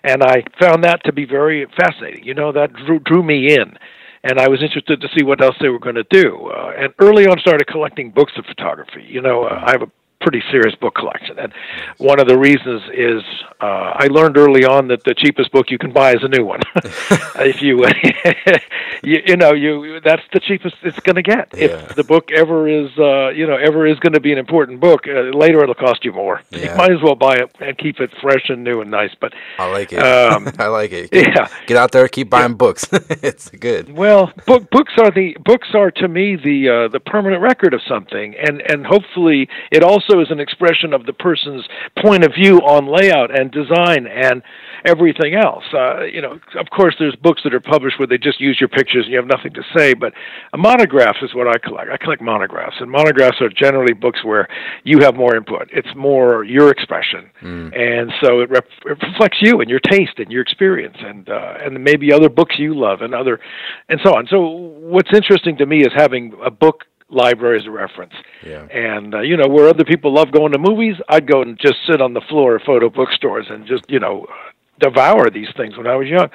[0.03, 2.23] and I found that to be very fascinating.
[2.23, 3.77] You know, that drew drew me in
[4.23, 6.51] and I was interested to see what else they were going to do.
[6.53, 9.05] Uh, and early on, started collecting books of photography.
[9.07, 9.91] You know, uh, I have a
[10.21, 11.39] pretty serious book collection.
[11.39, 11.53] And
[11.97, 13.23] one of the reasons is
[13.61, 16.45] uh, I learned early on that the cheapest book you can buy is a new
[16.45, 16.59] one.
[16.75, 17.85] if you,
[19.03, 21.49] you, you know, you that's the cheapest it's going to get.
[21.55, 21.67] Yeah.
[21.67, 24.79] If the book ever is, uh, you know, ever is going to be an important
[24.79, 26.41] book, uh, later it'll cost you more.
[26.51, 26.71] Yeah.
[26.71, 29.11] You might as well buy it and keep it fresh and new and nice.
[29.19, 29.99] But I like it.
[29.99, 31.09] Um, I like it.
[31.13, 32.55] Yeah, get out there, keep buying yeah.
[32.55, 32.87] books.
[32.91, 33.93] it's good.
[33.93, 37.81] Well, book books are the books are to me the uh, the permanent record of
[37.87, 41.65] something, and and hopefully it also also is an expression of the person's
[42.01, 44.41] point of view on layout and design and
[44.85, 45.63] everything else.
[45.73, 48.69] Uh, you know, of course, there's books that are published where they just use your
[48.69, 49.93] pictures and you have nothing to say.
[49.93, 50.13] But
[50.53, 51.89] a monograph is what I collect.
[51.91, 54.47] I collect monographs, and monographs are generally books where
[54.83, 55.69] you have more input.
[55.71, 57.77] It's more your expression, mm.
[57.77, 61.55] and so it, rep- it, reflects you and your taste and your experience, and uh,
[61.63, 63.39] and maybe other books you love and other,
[63.89, 64.27] and so on.
[64.29, 68.13] So what's interesting to me is having a book library as a reference.
[68.45, 68.67] Yeah.
[68.71, 71.77] And uh, you know, where other people love going to movies, I'd go and just
[71.89, 74.27] sit on the floor of photo bookstores and just you know
[74.79, 76.29] devour these things when I was young,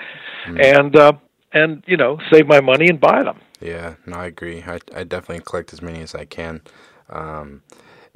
[0.46, 0.64] mm.
[0.64, 1.12] and uh,
[1.52, 3.40] and you know save my money and buy them.
[3.60, 4.62] Yeah, no, I agree.
[4.62, 6.60] I I definitely collect as many as I can.
[7.08, 7.62] Um,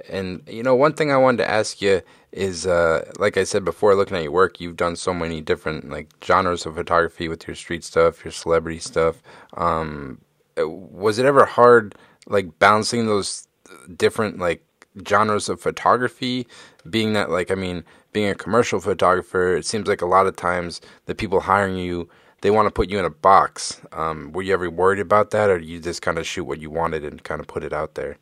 [0.08, 3.64] and you know, one thing I wanted to ask you is, uh, like I said
[3.64, 7.46] before, looking at your work, you've done so many different like genres of photography with
[7.48, 9.22] your street stuff, your celebrity stuff.
[9.56, 10.20] Um,
[10.56, 11.94] was it ever hard,
[12.28, 13.48] like balancing those
[13.96, 14.64] different like
[15.06, 16.46] genres of photography?
[16.88, 20.36] Being that, like, I mean, being a commercial photographer, it seems like a lot of
[20.36, 22.08] times the people hiring you
[22.40, 23.80] they want to put you in a box.
[23.92, 26.70] Um, were you ever worried about that, or you just kind of shoot what you
[26.70, 28.18] wanted and kind of put it out there?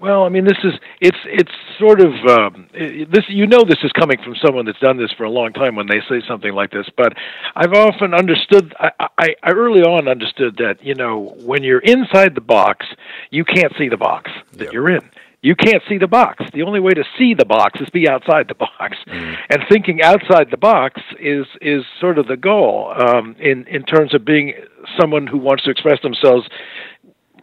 [0.00, 3.24] Well, I mean, this is it's it's sort of um, this.
[3.28, 5.88] You know, this is coming from someone that's done this for a long time when
[5.88, 6.86] they say something like this.
[6.96, 7.14] But
[7.56, 8.74] I've often understood.
[8.78, 12.86] I, I, I early on understood that you know when you're inside the box,
[13.30, 14.72] you can't see the box that yep.
[14.72, 16.44] you're in you can't see the box.
[16.52, 19.36] The only way to see the box is be outside the box, mm.
[19.50, 24.14] and thinking outside the box is is sort of the goal um, in in terms
[24.14, 24.54] of being
[24.98, 26.48] someone who wants to express themselves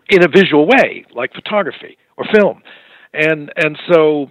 [0.10, 2.62] in a visual way, like photography or film,
[3.14, 4.30] and and so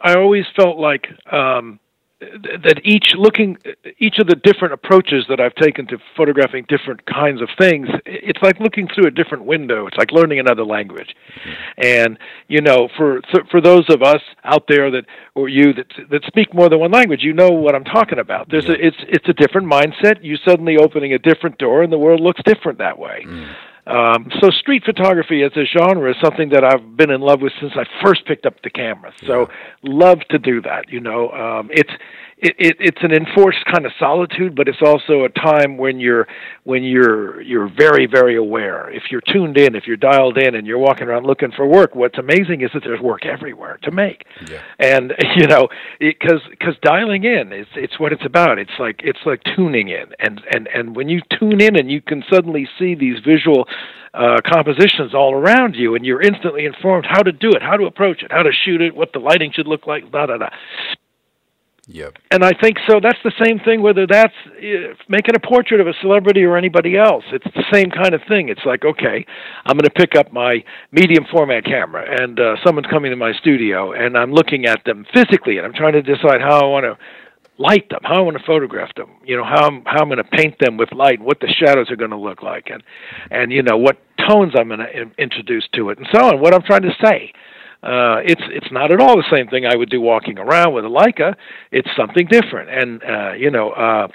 [0.00, 1.08] I always felt like.
[1.32, 1.80] Um,
[2.20, 3.56] that each looking
[3.98, 8.40] each of the different approaches that I've taken to photographing different kinds of things it's
[8.42, 9.86] like looking through a different window.
[9.86, 11.14] It's like learning another language.
[11.76, 13.20] And you know for
[13.52, 15.04] for those of us out there that
[15.36, 18.50] or you that that speak more than one language you know what I'm talking about.
[18.50, 20.16] There's a it's it's a different mindset.
[20.22, 23.24] You suddenly opening a different door and the world looks different that way.
[23.28, 23.54] Mm.
[23.88, 27.52] Um, so street photography as a genre is something that I've been in love with
[27.58, 29.14] since I first picked up the camera.
[29.26, 29.48] So
[29.82, 30.90] love to do that.
[30.90, 31.90] You know, um, it's
[32.40, 36.26] it, it, it's an enforced kind of solitude, but it's also a time when you're
[36.64, 38.90] when you're you're very very aware.
[38.90, 41.94] If you're tuned in, if you're dialed in, and you're walking around looking for work,
[41.94, 44.24] what's amazing is that there's work everywhere to make.
[44.48, 44.62] Yeah.
[44.78, 48.58] And you know, because because dialing in is it's what it's about.
[48.58, 52.00] It's like it's like tuning in, and and and when you tune in and you
[52.00, 53.66] can suddenly see these visual
[54.14, 57.84] uh, compositions all around you, and you're instantly informed how to do it, how to
[57.84, 60.48] approach it, how to shoot it, what the lighting should look like, da da da.
[61.90, 62.18] Yep.
[62.30, 63.00] And I think so.
[63.02, 63.80] That's the same thing.
[63.80, 64.34] Whether that's
[65.08, 68.50] making a portrait of a celebrity or anybody else, it's the same kind of thing.
[68.50, 69.24] It's like, okay,
[69.64, 73.32] I'm going to pick up my medium format camera, and uh, someone's coming to my
[73.40, 76.84] studio, and I'm looking at them physically, and I'm trying to decide how I want
[76.84, 76.98] to
[77.56, 79.08] light them, how I want to photograph them.
[79.24, 81.90] You know, how I'm, how I'm going to paint them with light, what the shadows
[81.90, 82.82] are going to look like, and
[83.30, 83.96] and you know what
[84.28, 86.40] tones I'm going to introduce to it, and so on.
[86.40, 87.32] What I'm trying to say
[87.82, 90.84] uh, it's it's not at all the same thing I would do walking around with
[90.84, 91.34] a Leica.
[91.70, 93.70] It's something different, and uh, you know.
[93.70, 94.08] Uh,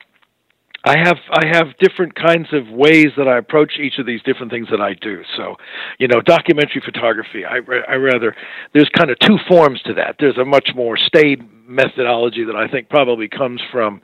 [0.85, 4.51] I have I have different kinds of ways that I approach each of these different
[4.51, 5.21] things that I do.
[5.37, 5.55] So,
[5.97, 7.45] you know, documentary photography.
[7.45, 8.35] I I rather
[8.73, 10.17] there's kind of two forms to that.
[10.19, 14.01] There's a much more staid methodology that I think probably comes from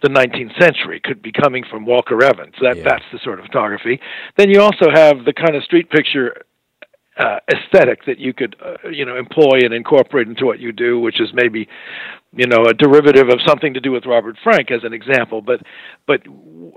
[0.00, 0.98] the 19th century.
[1.04, 2.54] Could be coming from Walker Evans.
[2.62, 2.84] That yeah.
[2.84, 4.00] that's the sort of photography.
[4.38, 6.42] Then you also have the kind of street picture
[7.18, 10.98] uh, aesthetic that you could uh, you know employ and incorporate into what you do,
[10.98, 11.68] which is maybe
[12.34, 15.42] you know a derivative of something to do with Robert Frank as an example.
[15.42, 15.60] But
[16.06, 16.22] but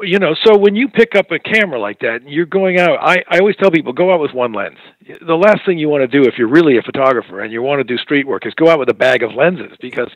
[0.01, 2.99] you know, so when you pick up a camera like that, you're going out.
[3.01, 4.77] I I always tell people go out with one lens.
[5.25, 7.79] The last thing you want to do if you're really a photographer and you want
[7.79, 10.09] to do street work is go out with a bag of lenses because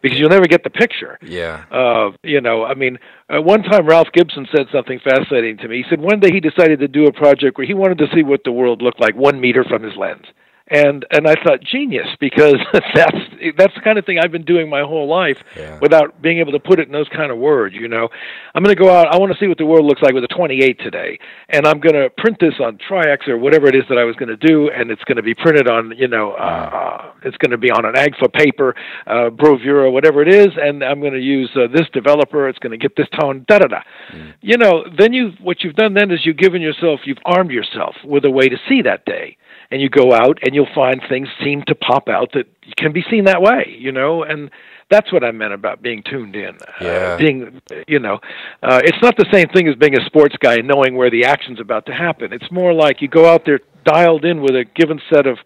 [0.00, 1.18] because you'll never get the picture.
[1.22, 1.64] Yeah.
[1.70, 2.98] Uh, you know, I mean,
[3.28, 5.82] uh, one time Ralph Gibson said something fascinating to me.
[5.82, 8.22] He said one day he decided to do a project where he wanted to see
[8.22, 10.24] what the world looked like one meter from his lens
[10.70, 12.56] and and I thought genius because
[12.94, 13.16] that's
[13.56, 15.78] that's the kind of thing I've been doing my whole life yeah.
[15.80, 17.74] without being able to put it in those kind of words.
[17.74, 18.08] You know,
[18.54, 19.12] I'm going to go out.
[19.12, 21.80] I want to see what the world looks like with a 28 today, and I'm
[21.80, 24.36] going to print this on Tri-X or whatever it is that I was going to
[24.36, 27.58] do, and it's going to be printed on you know uh, uh, it's going to
[27.58, 28.74] be on an Agfa paper,
[29.06, 32.48] uh, Brovira, whatever it is, and I'm going to use uh, this developer.
[32.48, 33.80] It's going to get this tone, da da da.
[34.12, 34.34] Mm.
[34.40, 37.94] You know, then you what you've done then is you've given yourself, you've armed yourself
[38.04, 39.36] with a way to see that day
[39.70, 43.04] and you go out and you'll find things seem to pop out that can be
[43.10, 44.50] seen that way, you know, and
[44.90, 46.56] that's what I meant about being tuned in.
[46.56, 46.88] Uh, yeah.
[46.88, 48.20] Uh, being, you know,
[48.62, 51.24] uh, it's not the same thing as being a sports guy and knowing where the
[51.24, 52.32] action's about to happen.
[52.32, 55.38] It's more like you go out there dialed in with a given set of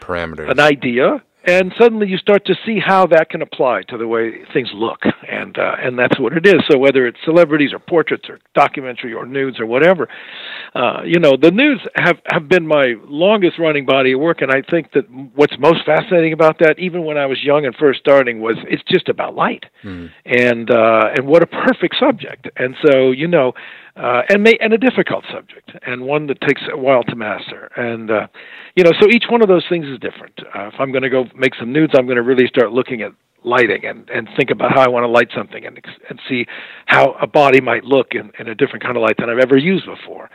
[0.00, 4.06] parameters, an idea, and suddenly you start to see how that can apply to the
[4.06, 5.00] way things look.
[5.28, 6.62] And uh, and that's what it is.
[6.70, 10.08] So whether it's celebrities or portraits or documentary or nudes or whatever
[10.74, 14.42] uh, you know the nudes have have been my longest running body of work.
[14.42, 17.74] And i think that what's most fascinating about that even when i was young and
[17.74, 19.64] first starting was it's just about light.
[19.84, 20.10] Mm.
[20.24, 22.48] and uh, and what a perfect subject.
[22.56, 23.52] And so you know
[23.98, 27.70] uh, and may, and a difficult subject, and one that takes a while to master.
[27.76, 28.26] And uh,
[28.76, 30.38] you know, so each one of those things is different.
[30.54, 33.02] Uh, if I'm going to go make some nudes, I'm going to really start looking
[33.02, 33.12] at
[33.44, 36.46] lighting and and think about how I want to light something and and see
[36.86, 39.56] how a body might look in, in a different kind of light than I've ever
[39.56, 40.30] used before.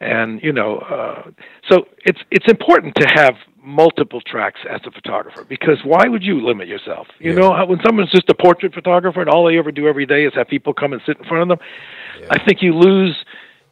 [0.00, 1.30] And you know, uh,
[1.70, 6.44] so it's it's important to have multiple tracks as a photographer because why would you
[6.44, 7.08] limit yourself?
[7.18, 7.38] You yeah.
[7.38, 10.34] know, when someone's just a portrait photographer and all they ever do every day is
[10.34, 11.66] have people come and sit in front of them,
[12.20, 12.26] yeah.
[12.30, 13.16] I think you lose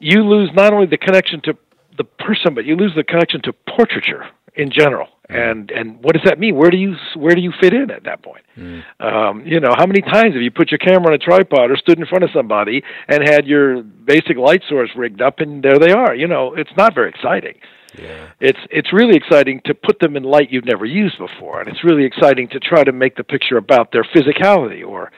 [0.01, 1.57] you lose not only the connection to
[1.97, 5.09] the person, but you lose the connection to portraiture in general.
[5.31, 5.53] Mm.
[5.53, 6.57] And and what does that mean?
[6.57, 8.45] Where do you where do you fit in at that point?
[8.59, 8.83] Mm.
[9.01, 11.77] Um, you know, how many times have you put your camera on a tripod or
[11.77, 15.79] stood in front of somebody and had your basic light source rigged up, and there
[15.79, 16.15] they are?
[16.15, 17.55] You know, it's not very exciting.
[17.99, 18.31] Yeah.
[18.41, 21.85] It's it's really exciting to put them in light you've never used before, and it's
[21.85, 25.11] really exciting to try to make the picture about their physicality or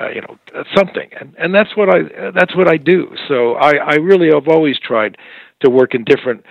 [0.00, 0.38] uh, you know
[0.74, 3.14] something, and and that's what I that's what I do.
[3.28, 5.18] So I I really have always tried
[5.60, 6.44] to work in different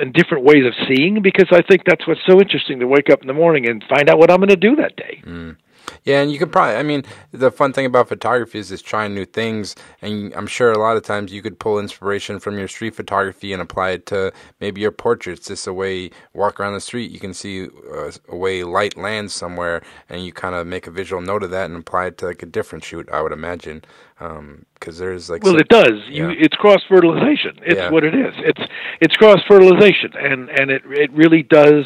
[0.00, 3.20] in different ways of seeing because I think that's what's so interesting to wake up
[3.22, 5.22] in the morning and find out what I'm going to do that day.
[5.24, 5.56] Mm.
[6.04, 9.14] Yeah, and you could probably, I mean, the fun thing about photography is just trying
[9.14, 9.74] new things.
[10.02, 13.52] And I'm sure a lot of times you could pull inspiration from your street photography
[13.52, 15.48] and apply it to maybe your portraits.
[15.48, 19.34] Just a way walk around the street, you can see uh, a way light lands
[19.34, 22.26] somewhere, and you kind of make a visual note of that and apply it to
[22.26, 23.82] like a different shoot, I would imagine.
[24.18, 24.64] Because um,
[24.98, 26.00] there's like well, some, it does.
[26.08, 26.30] Yeah.
[26.30, 27.58] You, it's cross fertilization.
[27.62, 27.90] It's yeah.
[27.90, 28.34] what it is.
[28.38, 28.62] It's
[29.00, 31.84] it's cross fertilization, and and it it really does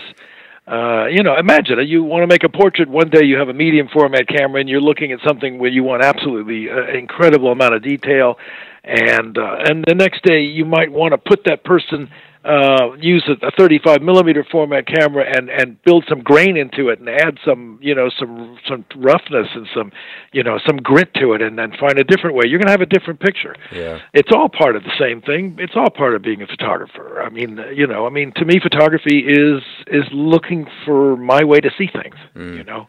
[0.70, 1.78] uh, you know, imagine.
[1.86, 2.88] You want to make a portrait.
[2.88, 5.82] One day you have a medium format camera, and you're looking at something where you
[5.82, 8.38] want absolutely uh, incredible amount of detail,
[8.84, 12.08] and uh, and the next day you might want to put that person
[12.44, 16.98] uh, use a, a 35 millimeter format camera and and build some grain into it
[16.98, 19.92] and add some you know some some roughness and some
[20.32, 22.44] you know some grit to it and then find a different way.
[22.46, 23.54] You're going to have a different picture.
[23.72, 24.00] Yeah.
[24.14, 25.56] It's all part of the same thing.
[25.58, 27.22] It's all part of being a photographer.
[27.22, 31.60] I mean you know i mean to me photography is is looking for my way
[31.60, 32.56] to see things mm.
[32.56, 32.86] you know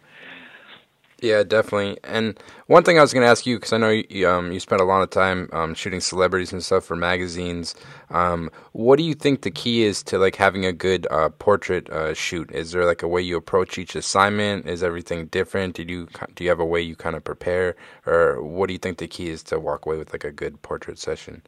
[1.22, 1.98] yeah, definitely.
[2.04, 4.60] And one thing I was going to ask you, because I know you, um, you
[4.60, 7.76] spent a lot of time um, shooting celebrities and stuff for magazines.
[8.10, 11.88] Um, what do you think the key is to like having a good uh, portrait
[11.92, 12.52] uh, shoot?
[12.52, 14.68] Is there like a way you approach each assignment?
[14.68, 15.76] Is everything different?
[15.76, 17.76] Do you do you have a way you kind of prepare,
[18.08, 20.62] or what do you think the key is to walk away with like a good
[20.64, 21.44] portrait session?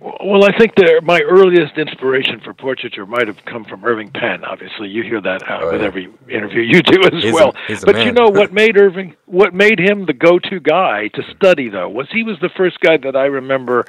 [0.00, 4.44] Well, I think that my earliest inspiration for portraiture might have come from Irving Penn.
[4.44, 5.86] Obviously, you hear that uh, oh, with yeah.
[5.86, 7.54] every interview you do as he's well.
[7.68, 11.70] A, but you know what made Irving, what made him the go-to guy to study,
[11.70, 13.86] though, was he was the first guy that I remember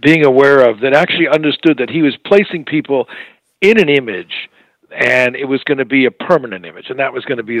[0.00, 3.08] being aware of that actually understood that he was placing people
[3.60, 4.48] in an image
[4.92, 7.58] and it was going to be a permanent image and that was going to be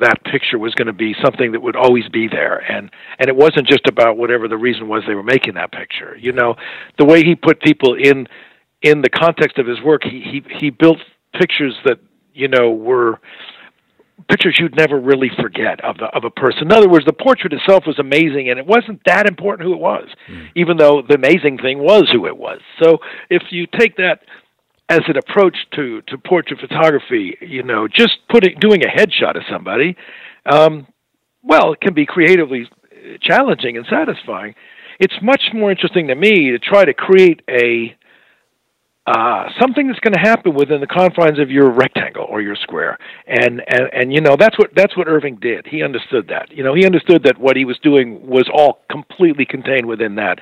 [0.00, 3.36] that picture was going to be something that would always be there and and it
[3.36, 6.54] wasn't just about whatever the reason was they were making that picture you know
[6.98, 8.26] the way he put people in
[8.82, 10.98] in the context of his work he he he built
[11.38, 11.98] pictures that
[12.32, 13.20] you know were
[14.28, 16.62] pictures you'd never really forget of the, of a person.
[16.62, 19.80] In other words, the portrait itself was amazing, and it wasn't that important who it
[19.80, 20.48] was, mm.
[20.54, 22.60] even though the amazing thing was who it was.
[22.82, 24.20] So if you take that
[24.90, 29.42] as an approach to to portrait photography, you know, just putting doing a headshot of
[29.50, 29.96] somebody,
[30.44, 30.86] um,
[31.42, 32.68] well, it can be creatively
[33.22, 34.54] challenging and satisfying.
[34.98, 37.96] It's much more interesting to me to try to create a
[39.06, 42.98] uh, something that's going to happen within the confines of your rectangle or your square,
[43.26, 45.66] and, and and you know that's what that's what Irving did.
[45.66, 46.50] He understood that.
[46.50, 50.40] You know, he understood that what he was doing was all completely contained within that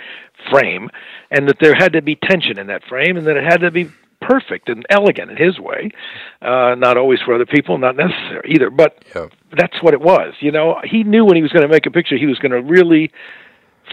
[0.50, 0.88] frame,
[1.30, 3.70] and that there had to be tension in that frame, and that it had to
[3.70, 5.90] be perfect and elegant in his way.
[6.42, 9.26] Uh, not always for other people, not necessary either, but yeah.
[9.57, 10.35] that's what it was.
[10.40, 12.52] You know, he knew when he was going to make a picture, he was going
[12.52, 13.11] to really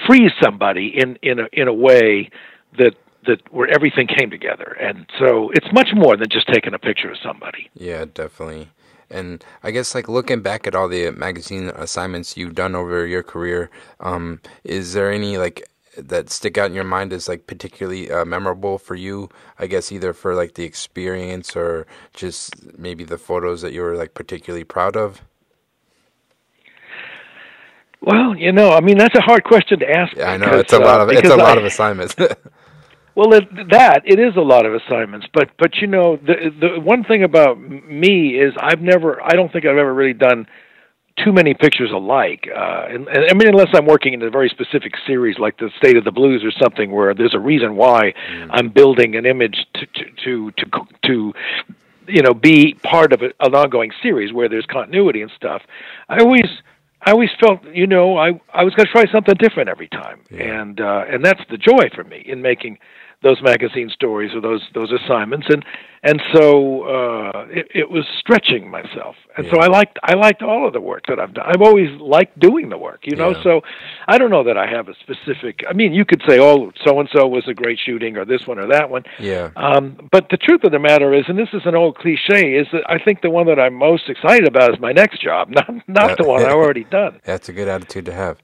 [0.08, 2.30] freeze somebody in in a in a way
[2.78, 2.96] that
[3.28, 4.78] that where everything came together.
[4.80, 7.70] And so it's much more than just taking a picture of somebody.
[7.74, 8.70] Yeah, definitely.
[9.10, 13.24] And I guess like looking back at all the magazine assignments you've done over your
[13.24, 18.12] career, um, is there any like that stick out in your mind as like particularly
[18.12, 19.30] uh, memorable for you?
[19.60, 23.96] I guess either for like the experience or just maybe the photos that you were
[23.96, 25.22] like particularly proud of.
[28.02, 30.16] Well, you know, I mean that's a hard question to ask.
[30.16, 32.16] Yeah, I know it's a lot of it's a lot I, of assignments.
[33.16, 36.82] Well, it, that it is a lot of assignments, but but you know the the
[36.82, 40.48] one thing about me is I've never I don't think I've ever really done
[41.24, 42.48] too many pictures alike.
[42.54, 45.70] Uh, and, and I mean, unless I'm working in a very specific series like the
[45.78, 48.50] State of the Blues or something, where there's a reason why mm.
[48.52, 51.34] I'm building an image to to to to, to
[52.08, 55.62] you know be part of a, an ongoing series where there's continuity and stuff.
[56.10, 56.50] I always
[57.06, 60.22] I always felt, you know, I I was going to try something different every time,
[60.32, 60.62] yeah.
[60.62, 62.80] and uh, and that's the joy for me in making
[63.24, 65.66] those magazine stories or those those assignments and
[66.04, 69.52] and so uh it, it was stretching myself and yeah.
[69.54, 72.38] so i liked i liked all of the work that i've done i've always liked
[72.40, 73.44] doing the work you know yeah.
[73.44, 73.62] so
[74.08, 77.00] i don't know that i have a specific i mean you could say oh so
[77.00, 80.28] and so was a great shooting or this one or that one yeah um but
[80.30, 82.98] the truth of the matter is and this is an old cliche is that i
[82.98, 86.18] think the one that i'm most excited about is my next job not not that,
[86.18, 88.38] the one i've already done that's a good attitude to have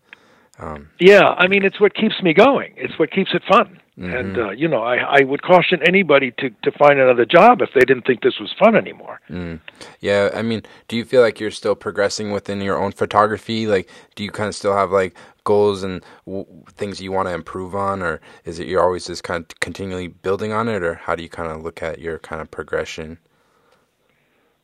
[0.59, 2.73] um, yeah, I mean, it's what keeps me going.
[2.77, 3.79] It's what keeps it fun.
[4.01, 4.15] Mm-hmm.
[4.15, 7.69] And uh, you know, I, I would caution anybody to to find another job if
[7.75, 9.21] they didn't think this was fun anymore.
[9.29, 9.59] Mm.
[9.99, 13.67] Yeah, I mean, do you feel like you're still progressing within your own photography?
[13.67, 17.33] Like, do you kind of still have like goals and w- things you want to
[17.33, 20.95] improve on, or is it you're always just kind of continually building on it, or
[20.95, 23.19] how do you kind of look at your kind of progression?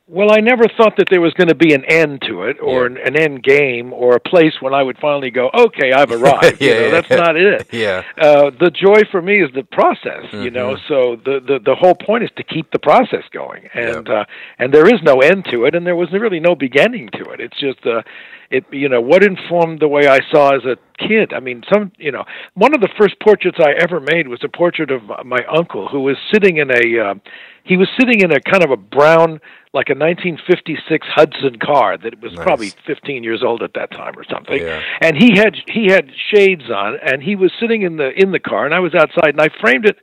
[0.09, 2.87] Well, I never thought that there was going to be an end to it, or
[2.87, 2.95] yeah.
[2.95, 6.61] an, an, end game, or a place when I would finally go, "Okay, I've arrived."
[6.61, 7.67] yeah, you know, that's not it.
[7.77, 8.03] Yeah.
[8.17, 10.23] Uh, the joy for me is the process.
[10.31, 10.43] Mm-hmm.
[10.43, 10.87] You know, mm-hmm.
[10.87, 14.23] so the, the the whole point is to keep the process going, and uh,
[14.57, 17.41] and there is no end to it, and there was really no beginning to it.
[17.41, 18.03] It's just uh,
[18.49, 21.33] it you know what informed the way I saw as a kid.
[21.33, 24.49] I mean, some you know, one of the first portraits I ever made was a
[24.49, 27.09] portrait of my uncle who was sitting in a.
[27.09, 27.15] Uh,
[27.63, 29.41] he was sitting in a kind of a brown
[29.77, 32.43] like a 1956 Hudson car that was nice.
[32.43, 34.59] probably 15 years old at that time or something.
[34.59, 34.81] Yeah.
[35.01, 38.39] And he had he had shades on and he was sitting in the in the
[38.39, 39.97] car and I was outside and I framed it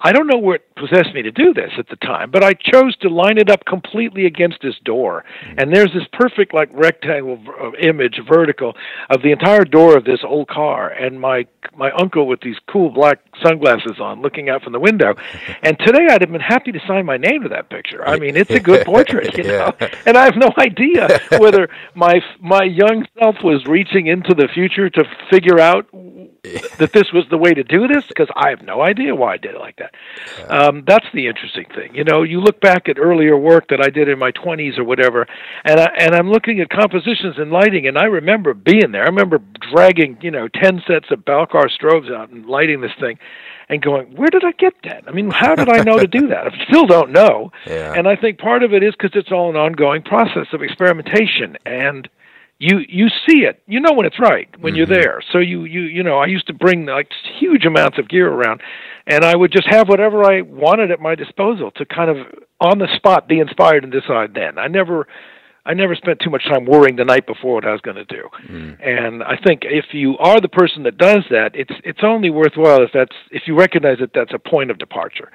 [0.00, 2.96] I don't know what possessed me to do this at the time, but I chose
[2.98, 5.24] to line it up completely against this door.
[5.42, 5.58] Mm-hmm.
[5.58, 7.38] And there's this perfect, like, rectangle
[7.80, 8.74] image, vertical,
[9.08, 12.90] of the entire door of this old car, and my my uncle with these cool
[12.90, 15.14] black sunglasses on, looking out from the window.
[15.62, 18.06] And today, I'd have been happy to sign my name to that picture.
[18.06, 19.72] I mean, it's a good portrait, you know.
[20.04, 24.90] And I have no idea whether my my young self was reaching into the future
[24.90, 25.88] to figure out
[26.78, 29.36] that this was the way to do this, because I have no idea why I
[29.38, 30.50] did it like that that.
[30.50, 31.94] Um, that's the interesting thing.
[31.94, 34.84] You know, you look back at earlier work that I did in my 20s or
[34.84, 35.26] whatever,
[35.64, 39.02] and I, and I'm looking at compositions and lighting, and I remember being there.
[39.02, 39.40] I remember
[39.72, 43.18] dragging, you know, 10 sets of Balcar strobes out and lighting this thing
[43.68, 45.04] and going, where did I get that?
[45.08, 46.46] I mean, how did I know to do that?
[46.46, 47.50] I still don't know.
[47.66, 47.94] Yeah.
[47.96, 51.56] And I think part of it is because it's all an ongoing process of experimentation
[51.66, 52.08] and
[52.58, 54.78] you you see it you know when it's right when mm-hmm.
[54.78, 57.08] you're there so you you you know i used to bring like
[57.38, 58.62] huge amounts of gear around
[59.06, 62.16] and i would just have whatever i wanted at my disposal to kind of
[62.60, 64.58] on the spot be inspired and decide then.
[64.58, 65.06] I never
[65.64, 68.04] i never spent too much time worrying the night before what i was going to
[68.04, 68.28] do.
[68.48, 68.76] Mm.
[68.80, 72.82] and i think if you are the person that does that it's it's only worthwhile
[72.82, 75.30] if that's if you recognize that that's a point of departure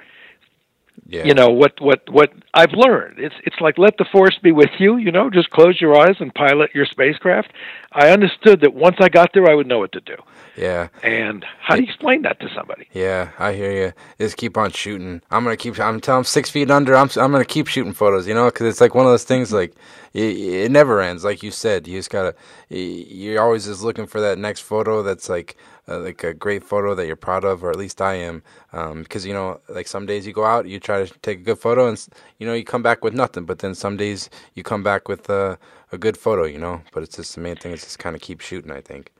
[1.12, 1.24] yeah.
[1.24, 3.18] You know what what what I've learned.
[3.18, 4.96] It's it's like let the force be with you.
[4.96, 7.52] You know, just close your eyes and pilot your spacecraft.
[7.92, 10.16] I understood that once I got there, I would know what to do.
[10.56, 10.88] Yeah.
[11.02, 12.88] And how do you explain that to somebody?
[12.92, 13.92] Yeah, I hear you.
[14.18, 15.20] Just keep on shooting.
[15.30, 15.78] I'm gonna keep.
[15.78, 16.20] I'm telling.
[16.20, 16.96] I'm six feet under.
[16.96, 17.10] I'm.
[17.16, 18.26] I'm gonna keep shooting photos.
[18.26, 19.52] You know, because it's like one of those things.
[19.52, 19.74] Like
[20.14, 21.24] it, it never ends.
[21.24, 22.34] Like you said, you just gotta.
[22.70, 25.56] You're always just looking for that next photo that's like
[25.92, 28.42] uh, like a great photo that you're proud of, or at least I am.
[28.72, 31.42] Um, because you know, like some days you go out, you try to take a
[31.42, 32.06] good photo, and
[32.38, 33.44] you know you come back with nothing.
[33.44, 35.58] But then some days you come back with a,
[35.92, 36.82] a good photo, you know.
[36.92, 38.70] But it's just the main thing is just kind of keep shooting.
[38.70, 39.12] I think.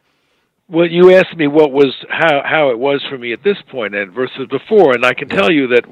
[0.68, 3.94] Well, you asked me what was how how it was for me at this point
[3.94, 5.84] and versus before, and I can tell you that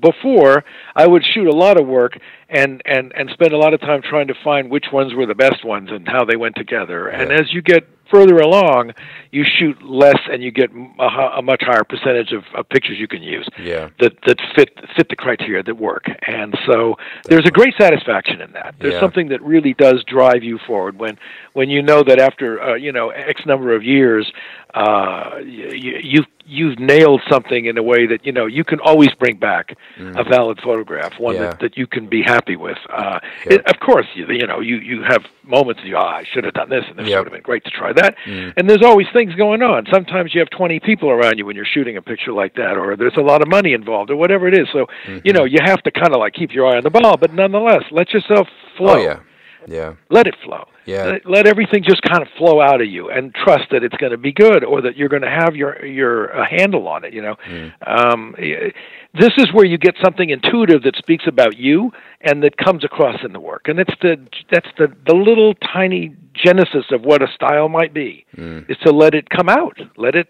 [0.00, 0.64] before
[0.96, 2.18] I would shoot a lot of work
[2.48, 5.34] and and and spend a lot of time trying to find which ones were the
[5.34, 7.10] best ones and how they went together.
[7.10, 7.20] Yeah.
[7.20, 8.92] And as you get further along,
[9.30, 13.08] you shoot less and you get a, a much higher percentage of, of, pictures you
[13.08, 13.88] can use yeah.
[13.98, 16.04] that that fit fit the criteria that work.
[16.26, 18.74] And so there's a great satisfaction in that.
[18.78, 19.00] There's yeah.
[19.00, 21.18] something that really does drive you forward when
[21.54, 24.30] when you know that after uh, you know X number of years,
[24.74, 29.10] uh, you, you've you've nailed something in a way that you know you can always
[29.18, 30.18] bring back mm.
[30.18, 31.42] a valid photograph, one yeah.
[31.42, 32.78] that, that you can be happy with.
[32.90, 33.54] Uh, yeah.
[33.54, 36.54] it, of course, you, you know you you have moments you oh, I should have
[36.54, 37.18] done this and this yep.
[37.18, 38.16] would have been great to try that.
[38.26, 38.54] Mm.
[38.56, 39.86] And there's always things going on.
[39.90, 42.96] Sometimes you have 20 people around you when you're shooting a picture like that, or
[42.96, 44.68] there's a lot of money involved, or whatever it is.
[44.72, 45.18] So mm-hmm.
[45.24, 47.32] you know you have to kind of like keep your eye on the ball, but
[47.32, 48.94] nonetheless let yourself flow.
[48.94, 49.20] Oh, yeah
[49.68, 49.94] Yeah.
[50.10, 50.64] Let it flow.
[50.86, 51.04] Yeah.
[51.04, 54.12] Let, let everything just kind of flow out of you, and trust that it's going
[54.12, 57.12] to be good, or that you're going to have your your uh, handle on it.
[57.14, 57.72] You know, Mm.
[57.86, 61.92] um, this is where you get something intuitive that speaks about you
[62.22, 64.16] and that comes across in the work, and it's the
[64.50, 68.24] that's the the little tiny genesis of what a style might be.
[68.36, 68.68] Mm.
[68.70, 70.28] Is to let it come out, let it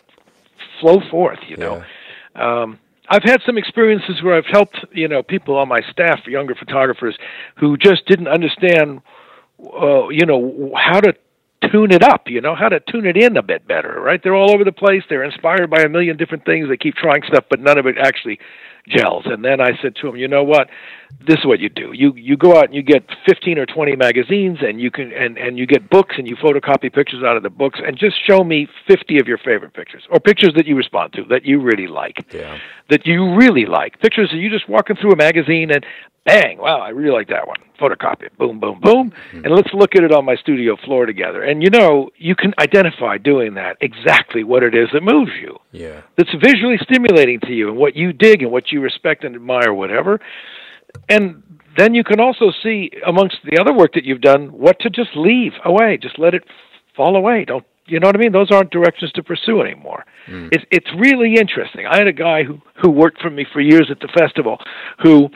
[0.80, 1.38] flow forth.
[1.48, 1.84] You know.
[2.34, 2.78] Um,
[3.08, 7.16] I've had some experiences where I've helped, you know, people on my staff, younger photographers,
[7.56, 9.02] who just didn't understand,
[9.62, 11.14] uh, you know, how to
[11.70, 14.20] tune it up, you know, how to tune it in a bit better, right?
[14.22, 15.02] They're all over the place.
[15.08, 16.68] They're inspired by a million different things.
[16.68, 18.40] They keep trying stuff, but none of it actually
[18.88, 19.26] gels.
[19.26, 20.68] And then I said to them, you know what?
[21.24, 21.92] This is what you do.
[21.94, 25.38] You you go out and you get 15 or 20 magazines and you can and
[25.38, 28.42] and you get books and you photocopy pictures out of the books and just show
[28.42, 31.86] me 50 of your favorite pictures or pictures that you respond to that you really
[31.86, 32.58] like Yeah.
[32.90, 34.00] that you really like.
[34.00, 35.86] Pictures that you just walking through a magazine and
[36.24, 37.58] bang, wow, I really like that one.
[37.80, 41.42] Photocopy it, boom, boom, boom, and let's look at it on my studio floor together.
[41.42, 45.58] And you know, you can identify doing that exactly what it is that moves you.
[45.72, 46.02] Yeah.
[46.16, 49.74] That's visually stimulating to you and what you dig and what you respect and admire,
[49.74, 50.20] whatever.
[51.08, 51.42] And
[51.76, 55.10] then you can also see amongst the other work that you've done what to just
[55.16, 56.44] leave away, just let it
[56.94, 57.44] fall away.
[57.44, 58.32] Don't you know what I mean?
[58.32, 60.04] Those aren't directions to pursue anymore.
[60.28, 60.50] Mm.
[60.52, 61.86] It's it's really interesting.
[61.86, 64.58] I had a guy who who worked for me for years at the festival,
[65.02, 65.28] who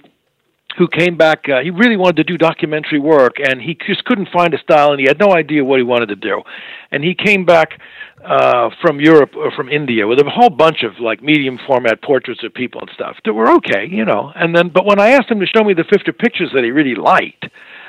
[0.77, 1.49] who came back.
[1.49, 4.93] Uh, he really wanted to do documentary work, and he just couldn't find a style,
[4.93, 6.43] and he had no idea what he wanted to do.
[6.91, 7.81] And he came back
[8.25, 12.43] uh, from Europe or from India with a whole bunch of like medium format portraits
[12.45, 14.33] of people and stuff that were okay, you know.
[14.35, 16.71] And then, but when I asked him to show me the 50 pictures that he
[16.71, 17.47] really liked,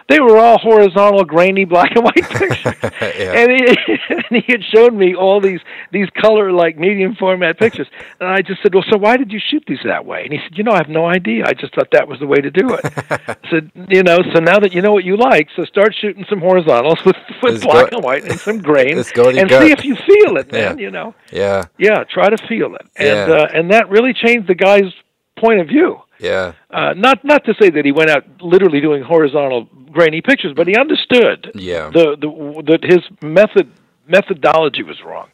[0.10, 2.58] they were all horizontal, grainy, black and white pictures.
[3.02, 3.34] Yeah.
[3.34, 3.78] And he,
[4.10, 5.60] and he had shown me all these
[5.92, 7.88] these color like medium format pictures,
[8.20, 10.40] and I just said, "Well, so why did you shoot these that way?" And he
[10.40, 11.44] said, "You know, I have no idea.
[11.46, 14.40] I just thought that was the way to do it." I said, "You know, so
[14.40, 17.92] now that you know what you like, so start shooting some horizontals with with black
[17.92, 19.62] go- and white and some grain, let's go to your and gut.
[19.64, 20.78] see if you feel it, man.
[20.80, 20.86] Yeah.
[20.86, 21.66] You know, Yeah.
[21.78, 23.36] yeah, try to feel it, and Yeah.
[23.36, 24.94] uh, and that really changed the guy's
[25.38, 26.54] point of view." Yeah.
[26.72, 30.68] Uh, not not to say that he went out literally doing horizontal grainy pictures, but
[30.68, 31.90] he understood Yeah.
[31.90, 32.30] the the
[32.72, 33.72] that his method
[34.08, 35.30] methodology was wrong.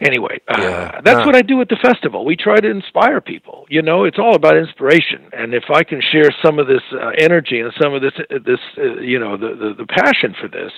[0.00, 1.00] Anyway, uh, Yeah.
[1.02, 1.26] that's Huh.
[1.26, 2.24] what I do at the festival.
[2.24, 3.66] We try to inspire people.
[3.68, 7.10] You know, it's all about inspiration, and if I can share some of this uh,
[7.18, 8.12] energy and some of this
[8.44, 10.72] this uh, you know the, the the passion for this,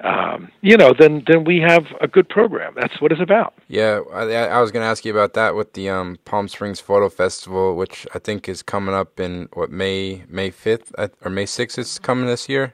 [0.00, 2.72] um, you know, then then we have a good program.
[2.80, 3.54] That's what it's about.
[3.68, 4.22] Yeah, I,
[4.56, 7.76] I was going to ask you about that with the um, Palm Springs Photo Festival,
[7.76, 10.94] which I think is coming up in what May May fifth
[11.24, 12.72] or May sixth is coming this year.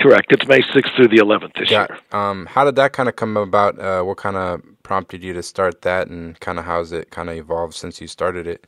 [0.00, 0.30] Correct.
[0.30, 1.86] It's May sixth through the eleventh this Yeah.
[1.90, 1.98] year.
[2.12, 3.78] Um, how did that kind of come about?
[3.80, 7.28] Uh, what kind of prompted you to start that, and kind of how's it kind
[7.28, 8.66] of evolved since you started it?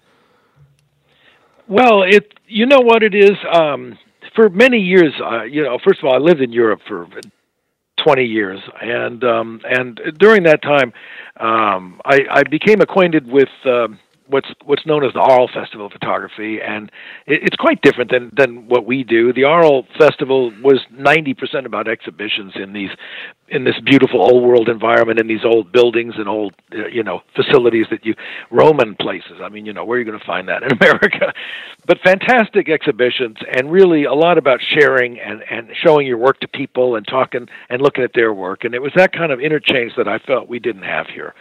[1.67, 3.37] Well, it you know what it is.
[3.53, 3.99] Um,
[4.37, 7.07] for many years, uh, you know, first of all, I lived in Europe for
[8.05, 10.93] twenty years, and um, and during that time,
[11.39, 13.49] um, I, I became acquainted with.
[13.65, 13.99] um
[14.31, 16.91] What's what's known as the Arles Festival of Photography, and
[17.27, 19.33] it, it's quite different than than what we do.
[19.33, 22.91] The Arles Festival was ninety percent about exhibitions in these
[23.49, 27.21] in this beautiful old world environment in these old buildings and old uh, you know
[27.35, 28.15] facilities that you
[28.51, 29.41] Roman places.
[29.43, 31.33] I mean, you know, where are you going to find that in America?
[31.87, 36.49] But fantastic exhibitions and really a lot about sharing and and showing your work to
[36.49, 38.65] people and talking and looking at their work.
[38.65, 41.35] And it was that kind of interchange that I felt we didn't have here.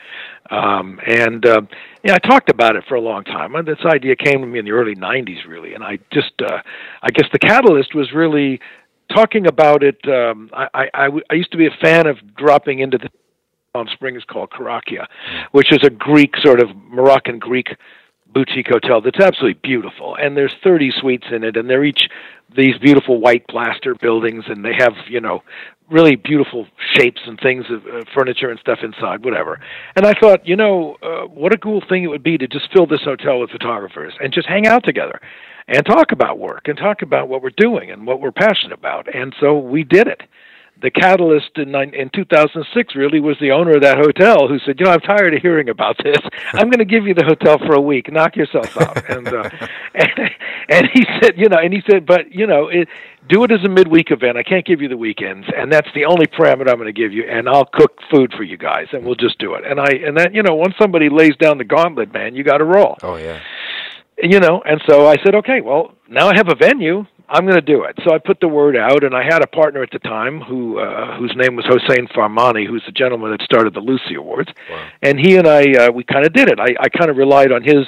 [0.49, 1.61] Um, and uh,
[2.03, 3.55] yeah, I talked about it for a long time.
[3.55, 5.73] And this idea came to me in the early '90s, really.
[5.73, 6.59] And I just, uh,
[7.01, 8.59] I guess, the catalyst was really
[9.13, 9.97] talking about it.
[10.07, 13.09] Um, I, I, I, w- I used to be a fan of dropping into the
[13.73, 15.05] Palm Springs called Korakia,
[15.51, 17.67] which is a Greek sort of Moroccan Greek
[18.31, 20.15] boutique hotel that's absolutely beautiful.
[20.15, 22.09] And there's 30 suites in it, and they're each
[22.55, 25.43] these beautiful white plaster buildings, and they have you know
[25.91, 29.59] really beautiful shapes and things of uh, furniture and stuff inside, whatever.
[29.95, 32.71] And I thought, you know, uh, what a cool thing it would be to just
[32.73, 35.19] fill this hotel with photographers and just hang out together
[35.67, 39.13] and talk about work and talk about what we're doing and what we're passionate about.
[39.13, 40.21] And so we did it.
[40.81, 44.85] The catalyst in in 2006 really was the owner of that hotel who said, "You
[44.85, 46.17] know, I'm tired of hearing about this.
[46.53, 48.09] I'm going to give you the hotel for a week.
[48.11, 49.49] Knock yourself out." and, uh,
[49.93, 50.09] and
[50.69, 52.87] and he said, "You know," and he said, "But you know, it,
[53.27, 54.37] do it as a midweek event.
[54.37, 57.11] I can't give you the weekends, and that's the only parameter I'm going to give
[57.11, 57.23] you.
[57.29, 60.17] And I'll cook food for you guys, and we'll just do it." And I and
[60.17, 63.17] that you know, once somebody lays down the gauntlet, man, you got to roll Oh
[63.17, 63.39] yeah.
[64.21, 67.55] you know and so i said okay well now i have a venue i'm going
[67.55, 69.91] to do it so i put the word out and i had a partner at
[69.91, 73.79] the time who uh, whose name was hossein farmani who's the gentleman that started the
[73.79, 74.87] Lucie awards Wow.
[75.01, 77.51] and he and i uh, we kind of did it i, I kind of relied
[77.51, 77.85] on his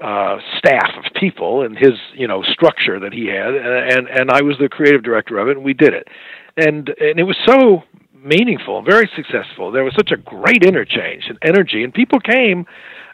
[0.00, 4.30] uh, staff of people and his you know structure that he had, and, and and
[4.32, 6.08] I was the creative director of it, and we did it,
[6.56, 7.84] and and it was so
[8.24, 9.70] meaningful, very successful.
[9.70, 12.66] There was such a great interchange and energy, and people came.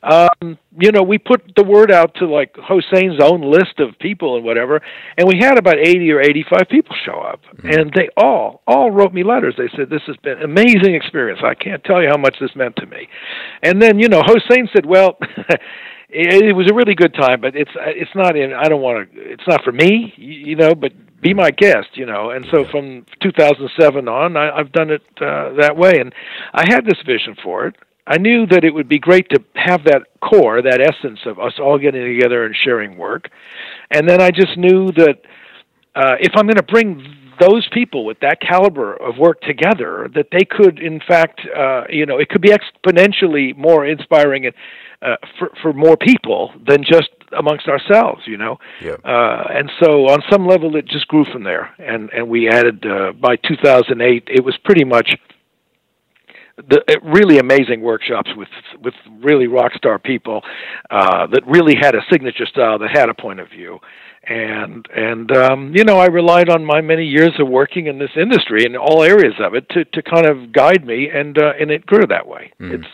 [0.02, 4.36] Um, you know, we put the word out to like Hossein's own list of people
[4.36, 4.80] and whatever,
[5.16, 7.68] and we had about eighty or eighty-five people show up, mm-hmm.
[7.68, 9.54] and they all all wrote me letters.
[9.58, 11.40] They said this has been an amazing experience.
[11.44, 13.08] I can't tell you how much this meant to me.
[13.62, 15.18] And then you know, Hossein said, well.
[16.10, 18.52] it, it was a really good time, but it's it's not in.
[18.52, 19.20] I don't want to.
[19.20, 20.74] It's not for me, you know.
[20.74, 22.30] But be my guest, you know.
[22.30, 26.14] And so from 2007 on, I, I've done it uh, that way, and
[26.52, 27.76] I had this vision for it.
[28.08, 31.52] I knew that it would be great to have that core, that essence of us
[31.60, 33.28] all getting together and sharing work.
[33.90, 35.20] And then I just knew that
[35.94, 37.04] uh, if I'm going to bring
[37.38, 42.06] those people with that caliber of work together, that they could, in fact, uh, you
[42.06, 44.54] know, it could be exponentially more inspiring and
[45.00, 48.58] uh, for for more people than just amongst ourselves, you know.
[48.80, 48.96] Yeah.
[49.04, 52.84] Uh, and so on some level, it just grew from there, and and we added
[52.84, 55.14] uh, by 2008, it was pretty much
[56.68, 58.48] the uh, really amazing workshops with
[58.82, 60.42] with really rock star people
[60.90, 63.78] uh, that really had a signature style that had a point of view.
[64.24, 68.10] And and um, you know I relied on my many years of working in this
[68.16, 71.70] industry in all areas of it to to kind of guide me and uh, and
[71.70, 72.52] it grew that way.
[72.60, 72.74] Mm.
[72.74, 72.88] it's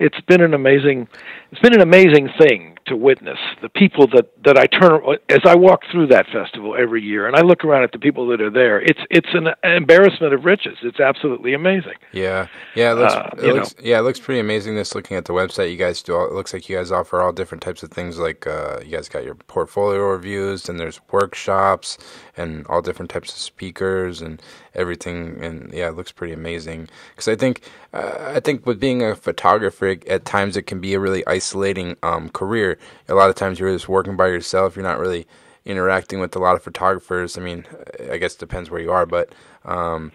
[0.00, 1.06] it's been an amazing
[1.52, 5.54] it's been an amazing thing to witness the people that that I turn as I
[5.54, 8.50] walk through that festival every year and I look around at the people that are
[8.50, 10.78] there it's it's an embarrassment of riches.
[10.82, 11.94] It's absolutely amazing.
[12.12, 12.46] Yeah.
[12.74, 15.32] Yeah it looks, uh, it looks yeah it looks pretty amazing just looking at the
[15.32, 15.70] website.
[15.70, 18.18] You guys do all, it looks like you guys offer all different types of things
[18.18, 21.98] like uh, you guys got your portfolio reviews and there's workshops
[22.36, 24.40] and all different types of speakers and
[24.74, 27.62] everything and yeah it looks pretty amazing because I think
[27.92, 31.96] uh, I think with being a photographer at times it can be a really isolating
[32.02, 34.76] um, career a lot of times you're just working by yourself.
[34.76, 35.26] You're not really
[35.64, 37.36] interacting with a lot of photographers.
[37.36, 37.66] I mean,
[38.10, 39.32] I guess it depends where you are, but
[39.64, 40.12] um,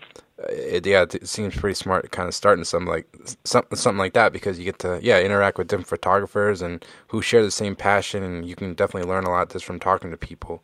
[0.50, 3.08] it, yeah, it seems pretty smart, kind of starting something like
[3.44, 7.22] something something like that because you get to yeah interact with different photographers and who
[7.22, 10.18] share the same passion, and you can definitely learn a lot just from talking to
[10.18, 10.64] people.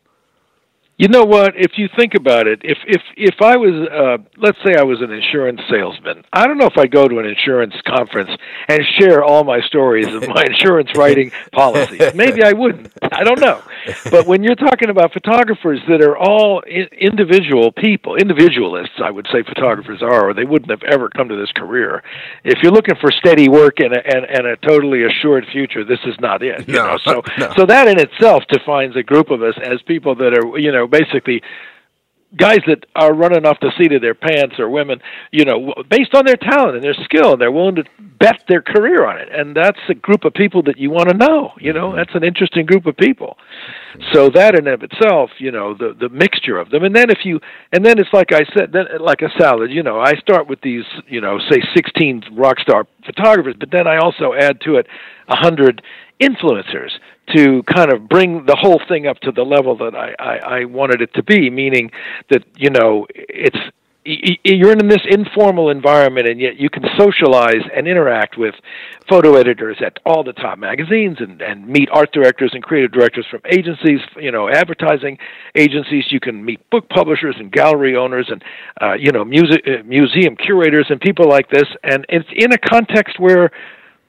[0.98, 1.54] You know what?
[1.56, 5.00] If you think about it, if if if I was, uh, let's say, I was
[5.00, 8.30] an insurance salesman, I don't know if I'd go to an insurance conference
[8.68, 12.14] and share all my stories of my insurance writing policies.
[12.14, 12.92] Maybe I wouldn't.
[13.10, 13.62] I don't know.
[14.10, 19.26] But when you're talking about photographers that are all I- individual people, individualists, I would
[19.32, 22.02] say photographers are, or they wouldn't have ever come to this career.
[22.44, 26.00] If you're looking for steady work and a, and, and a totally assured future, this
[26.04, 26.68] is not it.
[26.68, 26.98] You no, know?
[26.98, 27.52] So no.
[27.56, 30.81] so that in itself defines a group of us as people that are you know
[30.86, 31.42] basically
[32.36, 36.14] guys that are running off the seat of their pants or women, you know, based
[36.14, 39.28] on their talent and their skill, and they're willing to bet their career on it.
[39.30, 41.52] And that's a group of people that you want to know.
[41.60, 41.96] You know, mm-hmm.
[41.96, 43.36] that's an interesting group of people.
[44.12, 47.24] So that in of itself, you know, the the mixture of them, and then if
[47.24, 47.40] you,
[47.72, 49.70] and then it's like I said, then like a salad.
[49.70, 53.86] You know, I start with these, you know, say 16 rock star photographers, but then
[53.86, 54.86] I also add to it
[55.28, 55.82] a hundred
[56.20, 56.92] influencers
[57.34, 60.64] to kind of bring the whole thing up to the level that I, I, I
[60.64, 61.90] wanted it to be, meaning
[62.30, 63.58] that, you know, it's
[64.04, 68.54] you're in this informal environment and yet you can socialize and interact with
[69.08, 73.24] photo editors at all the top magazines and, and meet art directors and creative directors
[73.30, 75.18] from agencies you know advertising
[75.54, 76.04] agencies.
[76.10, 78.42] You can meet book publishers and gallery owners and
[78.80, 81.68] uh, you know music uh, museum curators and people like this.
[81.84, 83.52] And it's in a context where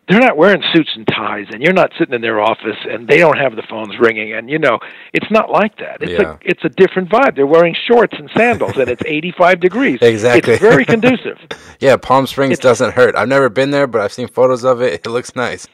[0.07, 3.17] they're not wearing suits and ties and you're not sitting in their office and they
[3.17, 4.79] don't have the phones ringing and you know
[5.13, 6.01] it's not like that.
[6.01, 6.33] It's yeah.
[6.33, 7.35] a it's a different vibe.
[7.35, 9.99] They're wearing shorts and sandals and it's 85 degrees.
[10.01, 10.53] Exactly.
[10.53, 11.37] it's very conducive.
[11.79, 13.15] Yeah palm springs it's, doesn't hurt.
[13.15, 14.93] I've never been there but i've seen photos of it.
[14.93, 15.67] It looks nice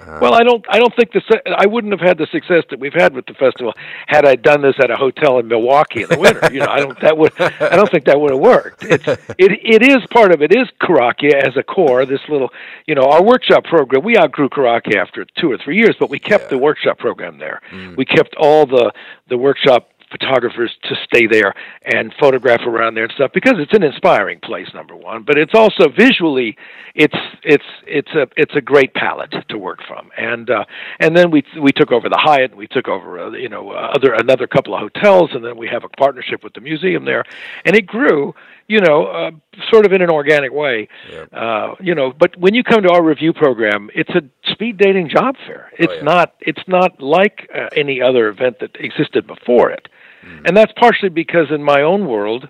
[0.00, 0.64] uh, well, I don't.
[0.68, 1.20] I don't think the.
[1.56, 3.74] I wouldn't have had the success that we've had with the festival
[4.06, 6.52] had I done this at a hotel in Milwaukee in the winter.
[6.52, 6.98] you know, I don't.
[7.00, 7.38] That would.
[7.40, 8.84] I don't think that would have worked.
[8.84, 9.06] It's.
[9.06, 9.52] It.
[9.62, 10.52] It is part of it.
[10.52, 12.06] Is Korakia as a core.
[12.06, 12.50] This little.
[12.86, 14.02] You know, our workshop program.
[14.04, 16.50] We outgrew Korakia after two or three years, but we kept yeah.
[16.50, 17.60] the workshop program there.
[17.70, 17.96] Mm.
[17.96, 18.92] We kept all the
[19.28, 21.54] the workshop photographers to stay there
[21.84, 25.54] and photograph around there and stuff because it's an inspiring place number one but it's
[25.54, 26.56] also visually
[26.94, 30.64] it's it's it's a it's a great palette to work from and uh
[30.98, 33.92] and then we we took over the Hyatt we took over uh, you know uh,
[33.94, 37.24] other another couple of hotels and then we have a partnership with the museum there
[37.64, 38.34] and it grew
[38.70, 39.32] you know, uh,
[39.68, 40.86] sort of in an organic way.
[41.10, 41.28] Yep.
[41.32, 45.08] Uh, you know, but when you come to our review program, it's a speed dating
[45.08, 45.72] job fair.
[45.76, 46.02] It's oh, yeah.
[46.02, 46.34] not.
[46.38, 49.88] It's not like uh, any other event that existed before it.
[50.24, 50.48] Mm.
[50.48, 52.48] And that's partially because in my own world,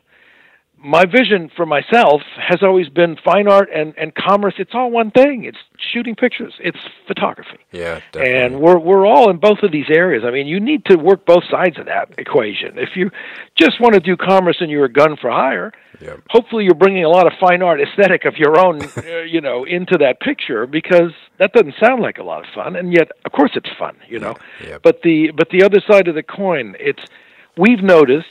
[0.82, 4.54] my vision for myself has always been fine art and, and commerce.
[4.58, 5.44] It's all one thing.
[5.44, 5.58] It's
[5.92, 6.54] shooting pictures.
[6.58, 7.58] It's photography.
[7.70, 8.34] Yeah, definitely.
[8.34, 10.24] And we're we're all in both of these areas.
[10.26, 12.78] I mean, you need to work both sides of that equation.
[12.78, 13.10] If you
[13.56, 16.20] just want to do commerce and you're a gun for hire, Yep.
[16.30, 19.64] hopefully you're bringing a lot of fine art aesthetic of your own, uh, you know,
[19.64, 23.32] into that picture because that doesn't sound like a lot of fun, and yet, of
[23.32, 24.34] course, it's fun, you know.
[24.64, 24.80] Yep.
[24.82, 27.04] But the but the other side of the coin, it's
[27.60, 28.26] we've noticed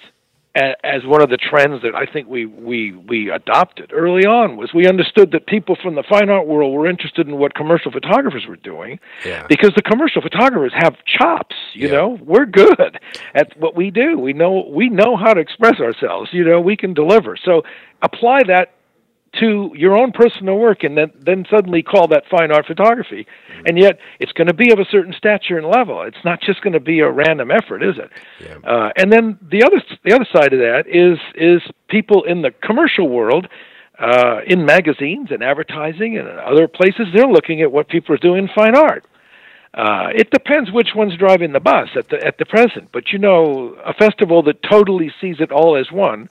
[0.56, 4.74] as one of the trends that I think we we we adopted early on was
[4.74, 8.46] we understood that people from the fine art world were interested in what commercial photographers
[8.48, 9.46] were doing Yeah.
[9.48, 11.94] because the commercial photographers have chops you Yeah.
[11.98, 13.00] know we're good
[13.36, 16.76] at what we do we know we know how to express ourselves you know we
[16.76, 17.62] can deliver so
[18.02, 18.74] apply that
[19.40, 23.28] to your own personal work and then then suddenly call that fine art photography.
[23.66, 26.02] And yet it's going to be of a certain stature and level.
[26.02, 28.10] It's not just going to be a random effort is it?
[28.42, 28.70] Yeah.
[28.70, 32.52] uh, and then the other the other side of that is is people in the
[32.52, 33.48] commercial world
[34.00, 38.44] uh, in magazines and advertising and other places they're looking at what people are doing
[38.44, 39.06] in fine art.
[39.74, 42.90] Uh, it depends which one's driving the bus at the at the present.
[42.92, 46.30] But you know, a festival that totally sees it all as one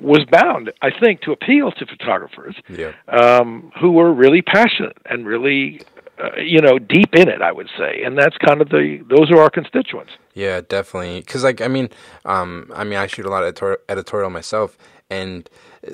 [0.00, 2.92] was bound, I think, to appeal to photographers Yeah.
[3.08, 5.82] um, who were really passionate and really,
[6.22, 7.42] uh, you know, deep in it.
[7.42, 10.12] I would say, and that's kind of the those are our constituents.
[10.34, 11.20] Yeah, definitely.
[11.20, 11.90] Because, like, I mean,
[12.24, 14.78] um, I mean, I shoot a lot of editor- editorial myself,
[15.10, 15.48] and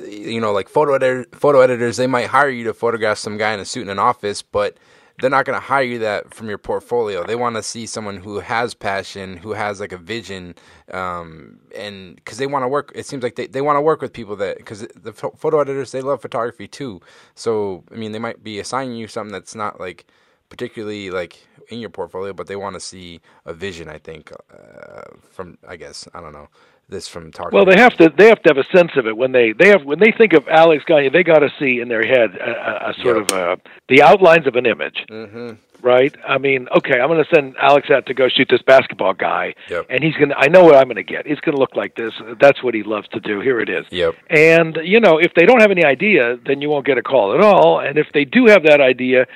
[0.08, 3.52] you know, like photo editor- photo editors, they might hire you to photograph some guy
[3.54, 4.76] in a suit in an office, but
[5.20, 7.24] they're not going to hire you that from your portfolio.
[7.24, 10.54] They want to see someone who has passion, who has like a vision,
[10.92, 12.92] um, and because they want to work.
[12.94, 15.92] It seems like they, they want to work with people that because the photo editors
[15.92, 17.00] they love photography too.
[17.34, 20.06] So I mean, they might be assigning you something that's not like
[20.48, 23.88] particularly like in your portfolio, but they want to see a vision.
[23.88, 26.48] I think uh, from I guess I don't know
[26.88, 27.54] this from talking.
[27.56, 29.68] Well, they have to they have to have a sense of it when they they
[29.68, 32.50] have when they think of Alex Gagne, they got to see in their head a,
[32.86, 33.32] a, a sort Yep.
[33.32, 33.56] of a,
[33.88, 35.04] the outlines of an image.
[35.08, 36.16] hmm right?
[36.26, 39.54] I mean, okay, I'm going to send Alex out to go shoot this basketball guy,
[39.68, 39.86] Yep.
[39.90, 40.36] and he's going to.
[40.36, 41.26] I know what I'm going to get.
[41.26, 42.12] It's going to look like this.
[42.40, 43.40] That's what he loves to do.
[43.40, 43.84] Here it is.
[43.90, 44.14] Yep.
[44.30, 47.34] And you know, if they don't have any idea, then you won't get a call
[47.34, 47.78] at all.
[47.78, 49.26] And if they do have that idea,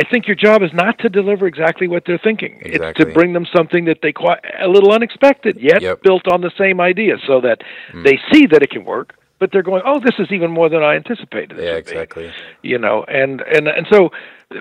[0.00, 2.52] I think your job is not to deliver exactly what they're thinking.
[2.64, 6.02] It's to bring them something that they quite a little unexpected, yet Yep.
[6.02, 7.58] built on the same idea, so that
[7.92, 8.04] Mm.
[8.04, 9.14] they see that it can work.
[9.38, 11.58] But they're going, oh, this is even more than I anticipated.
[11.58, 12.30] Yeah, would be." exactly.
[12.62, 14.10] you know and and and so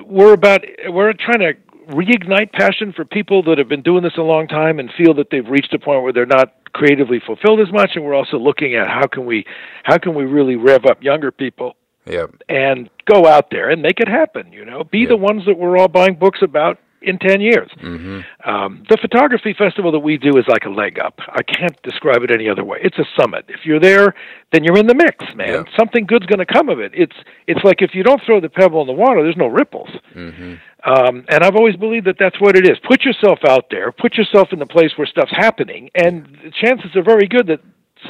[0.06, 1.54] we're about we're trying to
[2.02, 5.28] reignite passion for people that have been doing this a long time and feel that
[5.32, 8.76] they've reached a point where they're not creatively fulfilled as much and we're also looking
[8.76, 9.44] at how can we
[9.84, 11.76] how can we really rev up younger people
[12.10, 12.44] Yep.
[12.50, 15.10] and go out there and make it happen you know be Yeah.
[15.10, 19.54] the ones that we're all buying books about in 10 years hmm um, the photography
[19.54, 21.20] festival that we do is like a leg up.
[21.30, 22.80] I can't describe it any other way.
[22.82, 23.46] It's a summit.
[23.50, 24.16] If you're there,
[24.54, 25.50] then you're in the mix, man.
[25.50, 25.64] Yeah.
[25.78, 26.92] Something good's going to come of it.
[26.96, 29.90] It's it's like if you don't throw the pebble in the water, there's no ripples.
[30.14, 30.56] hmm
[30.86, 32.78] Um, and I've always believed that that's what it is.
[32.88, 33.92] Put yourself out there.
[33.92, 37.60] Put yourself in the place where stuff's happening, and the chances are very good that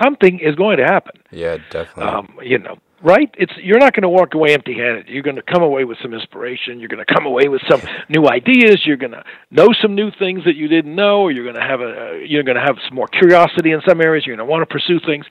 [0.02, 1.16] something is going to happen.
[1.32, 2.04] Yeah, definitely.
[2.04, 3.34] Um, you know, right?
[3.38, 5.08] It's you're not going to walk away empty-handed.
[5.08, 6.80] You're going to come away with some inspiration.
[6.80, 8.82] You're going to come away with some new ideas.
[8.86, 11.22] You're going to know some new things that you didn't know.
[11.22, 14.02] Or you're going to have a you're going to have some more curiosity in some
[14.02, 14.26] areas.
[14.26, 15.26] You're going to want to pursue things,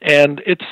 [0.00, 0.64] and it's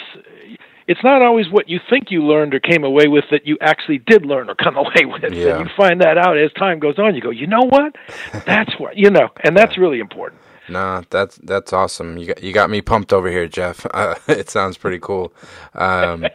[0.91, 3.99] it's not always what you think you learned or came away with that you actually
[3.99, 5.23] did learn or come away with.
[5.33, 5.59] Yeah.
[5.59, 7.15] And you find that out as time goes on.
[7.15, 7.95] You go, you know what?
[8.45, 10.41] That's what you know, and that's really important.
[10.71, 12.17] Nah, that's that's awesome.
[12.17, 13.87] You got you got me pumped over here, Jeff.
[14.01, 15.33] Uh, it sounds pretty cool.
[15.75, 16.27] Um,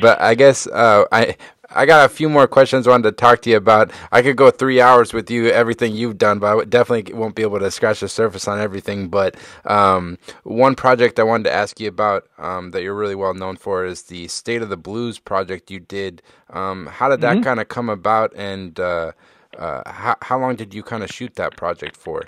[0.00, 1.36] but I guess uh, I
[1.70, 3.92] I got a few more questions I wanted to talk to you about.
[4.10, 7.42] I could go three hours with you, everything you've done, but I definitely won't be
[7.42, 9.08] able to scratch the surface on everything.
[9.08, 9.36] But
[9.66, 13.56] um, one project I wanted to ask you about um, that you're really well known
[13.56, 16.22] for is the State of the Blues project you did.
[16.50, 19.12] Um, how did that kind of come about, and uh,
[19.56, 22.24] uh, how how long did you kind of shoot that project for?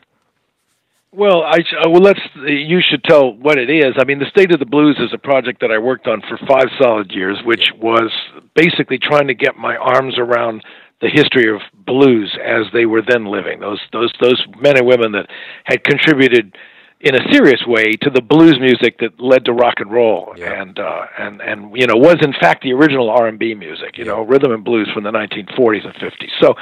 [1.17, 3.95] Well, I sh- uh, well let's you should tell what it is.
[3.99, 6.37] I mean, the State of the Blues is a project that I worked on for
[6.47, 8.11] 5 solid years, which was
[8.55, 10.63] basically trying to get my arms around
[11.01, 13.61] the history of blues as they were then living.
[13.61, 15.27] Those those those men and women that
[15.65, 16.57] had contributed
[17.01, 20.61] in a serious way to the blues music that led to rock and roll Yeah.
[20.63, 24.23] and uh and and you know was in fact the original R&B music, you know,
[24.23, 26.31] rhythm and blues from the 1940s and 50s.
[26.41, 26.55] So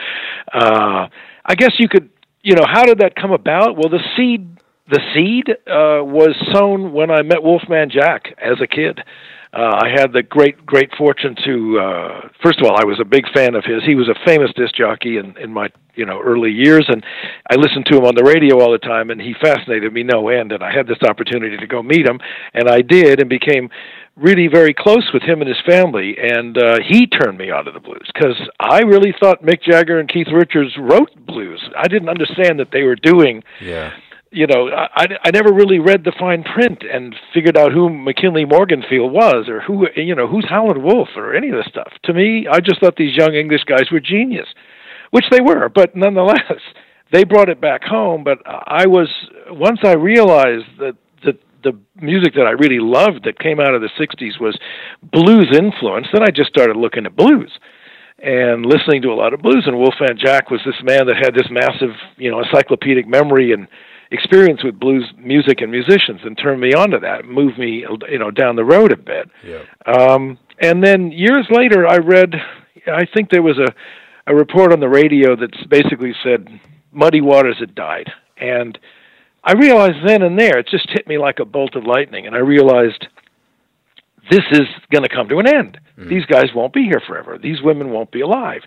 [0.52, 1.06] uh
[1.46, 2.10] I guess you could
[2.42, 3.76] you know, how did that come about?
[3.76, 4.48] Well, the seed
[4.90, 9.00] the seed uh, was sown when I met Wolfman Jack as a kid.
[9.54, 11.78] Uh, I had the great, great fortune to.
[11.78, 13.84] Uh, first of all, I was a big fan of his.
[13.84, 17.04] He was a famous disc jockey in, in my you know early years, and
[17.50, 20.28] I listened to him on the radio all the time, and he fascinated me no
[20.28, 20.52] end.
[20.52, 22.18] And I had this opportunity to go meet him,
[22.54, 23.68] and I did, and became
[24.16, 26.16] really very close with him and his family.
[26.18, 30.08] And uh, he turned me onto the blues because I really thought Mick Jagger and
[30.08, 31.62] Keith Richards wrote blues.
[31.76, 33.42] I didn't understand that they were doing.
[33.60, 33.92] Yeah
[34.32, 38.46] you know, I, I never really read the fine print and figured out who McKinley
[38.46, 41.92] Morganfield was or who, you know, who's Howlin' Wolf or any of this stuff.
[42.04, 44.48] To me, I just thought these young English guys were genius,
[45.10, 46.60] which they were, but nonetheless,
[47.12, 48.24] they brought it back home.
[48.24, 49.08] But I was,
[49.50, 50.96] once I realized that
[51.62, 54.58] the, music that I really loved that came out of the 60s was
[55.02, 57.52] blues influence, then I just started looking at blues
[58.18, 59.64] and listening to a lot of blues.
[59.66, 63.68] And Wolfman Jack was this man that had this massive, you know, encyclopedic memory and
[64.10, 68.30] experience with blues music and musicians and turned me onto that, moved me you know
[68.30, 69.30] down the road a bit.
[69.42, 69.62] Yeah.
[69.86, 72.34] Um, and then years later, I read,
[72.86, 73.72] I think there was a
[74.26, 76.48] a report on the radio that basically said
[76.92, 78.78] Muddy Waters had died, and
[79.44, 82.34] I realized then and there it just hit me like a bolt of lightning, and
[82.36, 83.06] I realized
[84.30, 85.78] this is going to come to an end.
[85.98, 86.08] Mm.
[86.08, 87.38] These guys won't be here forever.
[87.38, 88.62] These women won't be alive.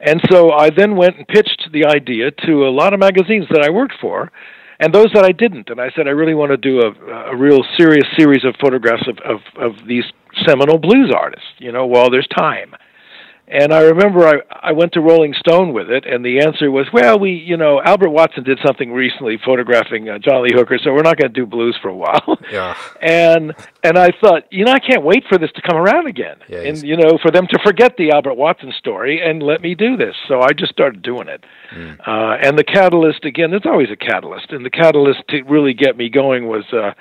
[0.00, 3.62] And so I then went and pitched the idea to a lot of magazines that
[3.62, 4.32] I worked for
[4.80, 5.70] and those that I didn't.
[5.70, 9.06] And I said I really want to do a, a real serious series of photographs
[9.08, 10.04] of, of, of these
[10.46, 12.74] seminal blues artists, you know, while there's time.
[13.48, 16.86] And I remember I I went to Rolling Stone with it, and the answer was,
[16.92, 20.92] well, we you know Albert Watson did something recently photographing uh, John Lee Hooker, so
[20.92, 22.38] we're not going to do blues for a while.
[22.50, 22.76] Yeah.
[23.02, 26.36] And and I thought, you know, I can't wait for this to come around again,
[26.48, 29.74] yeah, and you know, for them to forget the Albert Watson story and let me
[29.74, 30.14] do this.
[30.28, 31.44] So I just started doing it.
[31.74, 31.98] Mm.
[32.06, 35.96] Uh, and the catalyst again, there's always a catalyst, and the catalyst to really get
[35.96, 36.92] me going was uh,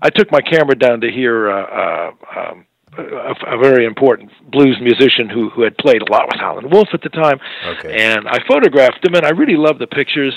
[0.00, 1.50] I took my camera down to hear.
[1.50, 2.66] Uh, uh, um,
[2.98, 6.88] a, a very important blues musician who who had played a lot with Howlin' Wolf
[6.92, 7.38] at the time.
[7.66, 7.94] Okay.
[8.02, 10.34] And I photographed him, and I really loved the pictures.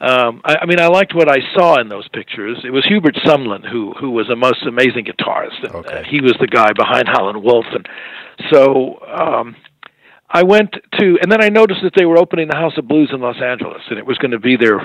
[0.00, 2.58] Um, I, I mean, I liked what I saw in those pictures.
[2.64, 5.62] It was Hubert Sumlin who who was a most amazing guitarist.
[5.62, 6.00] And, okay.
[6.00, 7.88] uh, he was the guy behind Howlin' Wolf, and
[8.50, 9.00] so.
[9.06, 9.56] Um,
[10.30, 13.10] I went to, and then I noticed that they were opening the House of Blues
[13.12, 14.80] in Los Angeles, and it was going to be their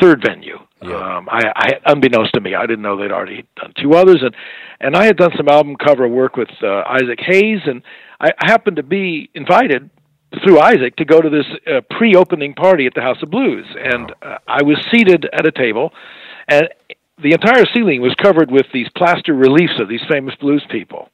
[0.00, 0.56] third venue.
[0.84, 1.16] Yeah.
[1.16, 4.34] Um, I, I, unbeknownst to me, I didn't know they'd already done two others, and
[4.80, 7.82] and I had done some album cover work with uh, Isaac Hayes, and
[8.20, 9.90] I, happened to be invited
[10.44, 14.12] through Isaac to go to this uh, pre-opening party at the House of Blues, and
[14.22, 15.92] uh, I was seated at a table,
[16.48, 16.68] and
[17.22, 21.08] the entire ceiling was covered with these plaster reliefs of these famous blues people,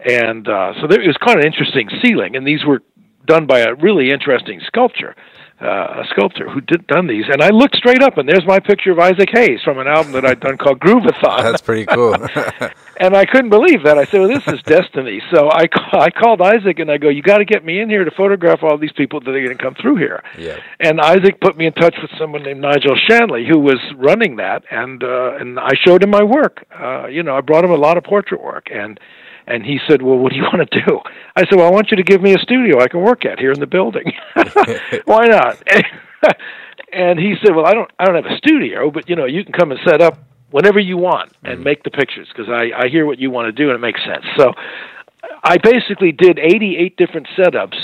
[0.00, 2.82] and uh, so there, it was quite an interesting ceiling, and these were
[3.24, 5.16] done by a really interesting sculptor
[5.60, 8.60] uh, a sculptor who did done these, and I looked straight up, and there's my
[8.60, 11.42] picture of Isaac Hayes from an album that I'd done called Groove-A-Thon.
[11.42, 12.14] That's pretty cool.
[13.00, 13.96] and I couldn't believe that.
[13.96, 17.22] I said, "Well, this is destiny." So I I called Isaac and I go, "You
[17.22, 19.62] got to get me in here to photograph all these people that are going to
[19.62, 20.58] come through here." Yeah.
[20.78, 24.62] And Isaac put me in touch with someone named Nigel Shanley who was running that,
[24.70, 26.66] and uh, and I showed him my work.
[26.78, 29.00] Uh, you know, I brought him a lot of portrait work and
[29.46, 31.00] and he said, "Well, what do you want to do?"
[31.34, 33.38] I said, "Well, I want you to give me a studio I can work at
[33.38, 34.12] here in the building.
[35.04, 35.62] Why not?"
[36.92, 39.44] and he said, "Well, I don't, I don't have a studio, but you know, you
[39.44, 40.18] can come and set up
[40.50, 41.64] whenever you want and mm.
[41.64, 44.00] make the pictures because I, I hear what you want to do and it makes
[44.04, 44.52] sense." So,
[45.42, 47.76] I basically did 88 different setups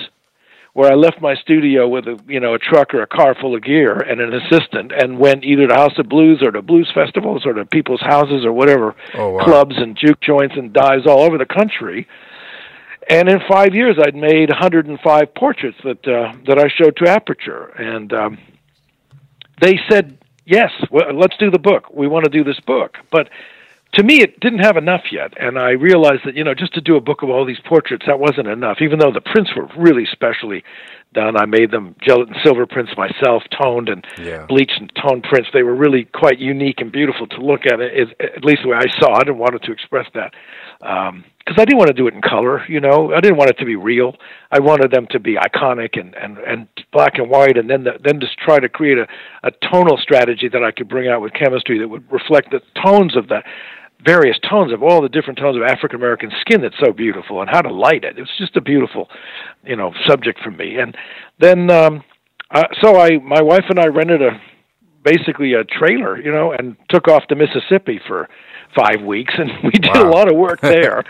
[0.75, 3.55] where I left my studio with a you know a truck or a car full
[3.55, 6.91] of gear and an assistant, and went either to House of Blues or to blues
[6.95, 9.45] festivals or to people's houses or whatever oh, wow.
[9.45, 12.07] clubs and juke joints and dives all over the country.
[13.09, 17.67] And in five years, I'd made 105 portraits that uh, that I showed to Aperture,
[17.77, 18.39] and um,
[19.61, 21.93] they said, "Yes, well, let's do the book.
[21.93, 23.29] We want to do this book." But
[23.95, 26.81] to me, it didn't have enough yet, and I realized that you know just to
[26.81, 28.79] do a book of all these portraits that wasn't enough.
[28.81, 30.65] Even though the prints were really specially
[31.13, 34.47] done, I made them gelatin silver prints myself, toned and yeah.
[34.47, 35.51] bleached and toned prints.
[35.53, 37.81] They were really quite unique and beautiful to look at.
[37.81, 40.33] It, at least the way I saw it, and wanted to express that
[40.81, 41.25] because um,
[41.59, 42.67] I didn't want to do it in color.
[42.69, 44.17] You know, I didn't want it to be real.
[44.51, 47.93] I wanted them to be iconic and and and black and white, and then the,
[48.03, 49.07] then just try to create a
[49.43, 53.17] a tonal strategy that I could bring out with chemistry that would reflect the tones
[53.17, 53.43] of the
[54.05, 57.51] various tones of all the different tones of African American skin that's so beautiful and
[57.51, 58.19] how to light it.
[58.19, 59.09] It was just a beautiful,
[59.65, 60.77] you know, subject for me.
[60.79, 60.97] And
[61.39, 62.03] then um
[62.51, 64.41] uh, so I my wife and I rented a
[65.05, 68.29] basically a trailer, you know, and took off to Mississippi for
[68.77, 70.09] 5 weeks and we did wow.
[70.09, 71.05] a lot of work there.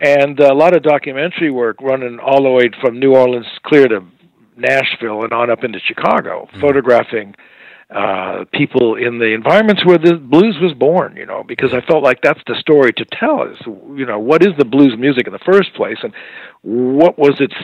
[0.00, 4.04] and a lot of documentary work running all the way from New Orleans clear to
[4.56, 6.60] Nashville and on up into Chicago, mm.
[6.60, 7.34] photographing
[7.94, 12.02] uh, people in the environments where the blues was born, you know, because I felt
[12.02, 15.32] like that's the story to tell is, you know, what is the blues music in
[15.32, 16.12] the first place and
[16.62, 17.54] what was its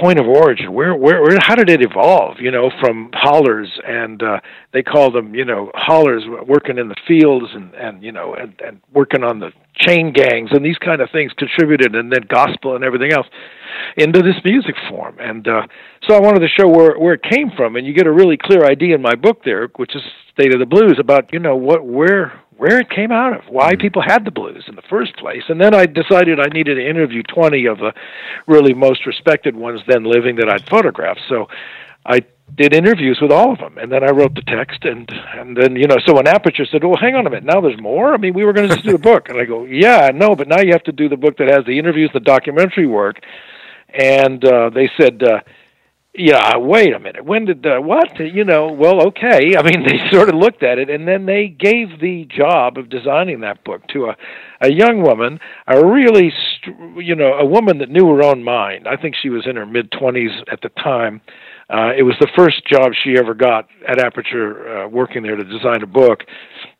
[0.00, 0.72] point of origin?
[0.72, 2.38] Where, where, where, how did it evolve?
[2.40, 4.40] You know, from hollers, and uh,
[4.72, 8.54] they called them, you know, hollers working in the fields and and you know, and
[8.64, 12.76] and working on the chain gangs and these kind of things contributed, and then gospel
[12.76, 13.26] and everything else
[13.96, 15.16] into this music form.
[15.18, 15.66] And uh,
[16.06, 18.36] so I wanted to show where where it came from, and you get a really
[18.36, 21.56] clear idea in my book there, which is State of the Blues, about you know
[21.56, 23.80] what where where it came out of, why mm-hmm.
[23.80, 25.42] people had the blues in the first place.
[25.48, 27.92] And then I decided I needed to interview 20 of the
[28.46, 31.22] really most respected ones then living that I'd photographed.
[31.28, 31.48] So
[32.06, 32.20] I
[32.54, 35.76] did interviews with all of them, and then I wrote the text, and and then
[35.76, 38.16] you know, so when Aperture said, "Well, hang on a minute, now there's more." I
[38.16, 40.48] mean, we were going to just do a book, and I go, "Yeah, no, but
[40.48, 43.20] now you have to do the book that has the interviews, the documentary work,"
[43.94, 45.22] and uh, they said.
[45.22, 45.40] Uh,
[46.14, 47.24] yeah, wait a minute.
[47.24, 48.18] When did uh, what?
[48.20, 49.56] You know, well, okay.
[49.56, 52.90] I mean, they sort of looked at it, and then they gave the job of
[52.90, 54.16] designing that book to a
[54.60, 56.30] a young woman, a really,
[56.96, 58.86] you know, a woman that knew her own mind.
[58.86, 61.22] I think she was in her mid twenties at the time.
[61.70, 65.44] Uh, it was the first job she ever got at Aperture, uh, working there to
[65.44, 66.24] design a book,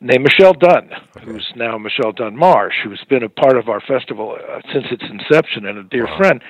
[0.03, 0.91] named Michelle Dunn,
[1.25, 5.05] who's now Michelle Dunn Marsh, who's been a part of our festival uh, since its
[5.09, 6.19] inception and a dear wow.
[6.19, 6.43] friend.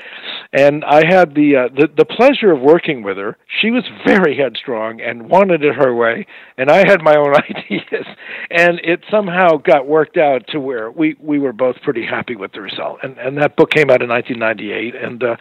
[0.52, 3.36] And I had the, uh, the the pleasure of working with her.
[3.60, 6.26] She was very headstrong and wanted it her way,
[6.56, 8.06] and I had my own ideas,
[8.50, 12.52] and it somehow got worked out to where we we were both pretty happy with
[12.52, 13.00] the result.
[13.02, 15.36] And and that book came out in 1998, and uh,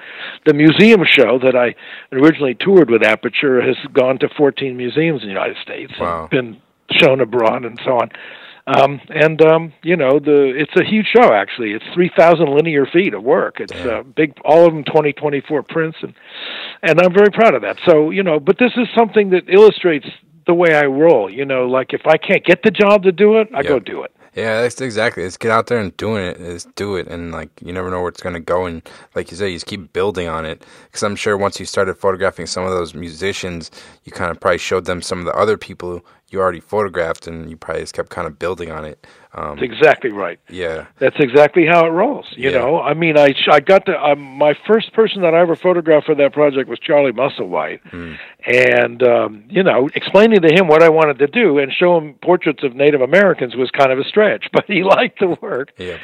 [0.46, 1.76] the museum show that I
[2.14, 6.24] originally toured with Aperture has gone to 14 museums in the United States, wow.
[6.24, 8.10] and been shown abroad and so on.
[8.68, 11.34] Um, and um, you know, the it's a huge show.
[11.34, 13.60] Actually, it's three thousand linear feet of work.
[13.60, 16.14] It's uh, big, all of them twenty twenty four prints, and
[16.84, 17.78] and I'm very proud of that.
[17.86, 20.06] So you know, but this is something that illustrates
[20.46, 21.30] the way I roll.
[21.30, 23.68] You know, like if I can't get the job to do it, I yep.
[23.68, 24.16] go do it.
[24.34, 25.24] Yeah, that's exactly.
[25.24, 26.38] It's get out there and doing it.
[26.38, 28.66] Is do it, and like you never know where it's gonna go.
[28.66, 28.82] And
[29.14, 30.66] like you said, you just keep building on it.
[30.86, 33.72] Because I'm sure once you started photographing some of those musicians,
[34.06, 37.50] you kind of probably showed them some of the other people you already photographed, and
[37.50, 39.06] you probably just kept kind of building on it.
[39.34, 40.40] Um, That's exactly right.
[40.50, 42.26] Yeah, that's exactly how it rolls.
[42.36, 42.58] You yeah.
[42.58, 46.08] know, I mean, I I got the um, my first person that I ever photographed
[46.08, 48.18] for that project was Charlie Musselwhite, mm.
[48.46, 52.16] and um, you know, explaining to him what I wanted to do and show him
[52.16, 55.72] portraits of Native Americans was kind of a stretch, but he liked the work.
[55.78, 55.98] Yeah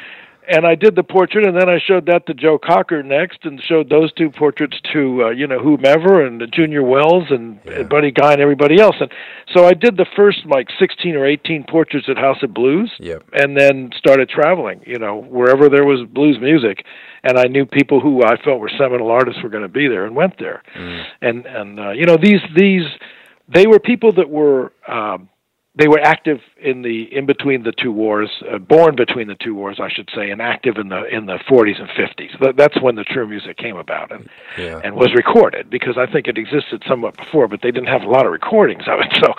[0.48, 3.60] and I did the portrait, and then I showed that to Joe Cocker next, and
[3.62, 7.80] showed those two portraits to uh, you know whomever, and Junior Wells and, yeah.
[7.80, 8.96] and Buddy Guy and everybody else.
[9.00, 9.12] And
[9.54, 13.24] so I did the first like 16 or 18 portraits at House of Blues, yep.
[13.32, 16.84] and then started traveling, you know, wherever there was blues music,
[17.22, 20.06] and I knew people who I felt were seminal artists were going to be there,
[20.06, 20.62] and went there.
[20.74, 21.04] Mm.
[21.20, 22.86] And and uh, you know these these
[23.48, 24.72] they were people that were.
[24.86, 25.28] Um,
[25.78, 29.54] they were active in the in between the two wars, uh, born between the two
[29.54, 32.56] wars, I should say, and active in the in the 40s and 50s.
[32.56, 34.80] That's when the true music came about and yeah.
[34.82, 38.08] and was recorded because I think it existed somewhat before, but they didn't have a
[38.08, 39.08] lot of recordings of it.
[39.18, 39.34] So,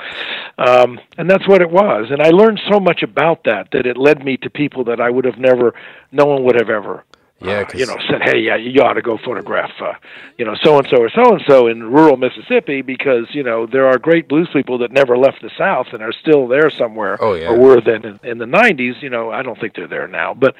[0.58, 2.08] um, and that's what it was.
[2.12, 5.10] And I learned so much about that that it led me to people that I
[5.10, 5.74] would have never,
[6.12, 7.06] no one would have ever
[7.42, 9.94] yeah, uh, you know, said, "Hey, yeah, you ought to go photograph, uh,
[10.38, 13.66] you know, so and so or so and so in rural Mississippi because you know
[13.66, 17.18] there are great blues people that never left the South and are still there somewhere,
[17.22, 17.50] oh, yeah.
[17.50, 19.02] or were then in, in the '90s.
[19.02, 20.56] You know, I don't think they're there now, but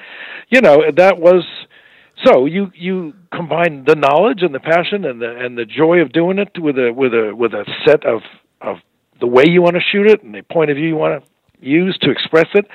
[0.48, 1.44] you know that was
[2.24, 6.12] so you you combine the knowledge and the passion and the and the joy of
[6.12, 8.22] doing it with a with a with a set of
[8.60, 8.76] of
[9.20, 11.30] the way you want to shoot it and the point of view you want to
[11.66, 12.66] use to express it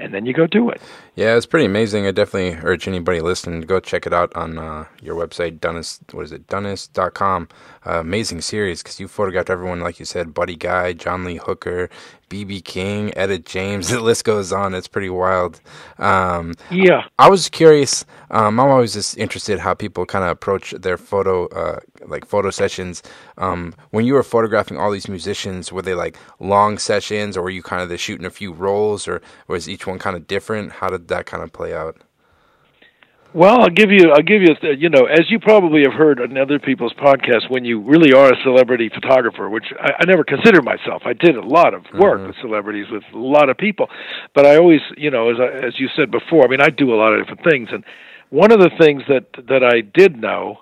[0.00, 0.80] and then you go do it.
[1.16, 2.06] Yeah, it's pretty amazing.
[2.06, 6.00] I definitely urge anybody listening to go check it out on uh, your website, Dunas.
[6.12, 7.48] What is it, Dunas.com?
[7.84, 11.90] Uh, amazing series because you photographed everyone, like you said, Buddy Guy, John Lee Hooker,
[12.28, 13.88] BB King, Etta James.
[13.98, 14.74] The list goes on.
[14.74, 15.60] It's pretty wild.
[15.98, 17.04] Um, yeah.
[17.18, 18.04] I was curious.
[18.30, 22.50] Um, I'm always just interested how people kind of approach their photo, uh, like photo
[22.50, 23.02] sessions.
[23.38, 27.50] Um, when you were photographing all these musicians, were they like long sessions, or were
[27.50, 30.72] you kind of just shooting a few rolls, or was each one kind of different?
[30.72, 31.96] How did that kind of play out?
[33.34, 36.36] Well, I'll give you, I'll give you, you know, as you probably have heard on
[36.38, 40.64] other people's podcasts, when you really are a celebrity photographer, which I, I never considered
[40.64, 41.02] myself.
[41.04, 42.28] I did a lot of work mm-hmm.
[42.28, 43.88] with celebrities, with a lot of people,
[44.34, 46.94] but I always, you know, as I, as you said before, I mean, I do
[46.94, 47.84] a lot of different things, and
[48.30, 50.60] one of the things that that I did know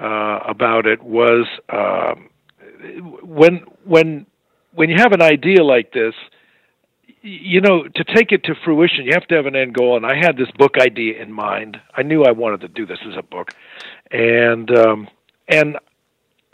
[0.00, 2.30] uh, about it was um,
[3.22, 4.26] when when
[4.74, 6.14] when you have an idea like this
[7.22, 9.96] you know, to take it to fruition, you have to have an end goal.
[9.96, 11.78] And I had this book idea in mind.
[11.94, 13.50] I knew I wanted to do this as a book,
[14.10, 15.08] and um,
[15.48, 15.76] and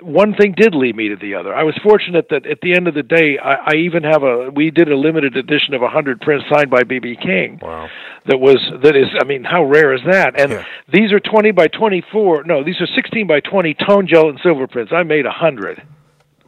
[0.01, 1.55] one thing did lead me to the other.
[1.55, 4.51] I was fortunate that at the end of the day, I, I even have a.
[4.51, 7.61] We did a limited edition of a hundred prints signed by BB King.
[7.63, 7.89] Wow.
[8.27, 9.07] That was that is.
[9.21, 10.39] I mean, how rare is that?
[10.41, 10.65] And Yeah.
[10.93, 12.43] these are twenty by twenty four.
[12.45, 14.93] No, these are sixteen by twenty tone gel and silver prints.
[14.95, 15.83] I made a hundred.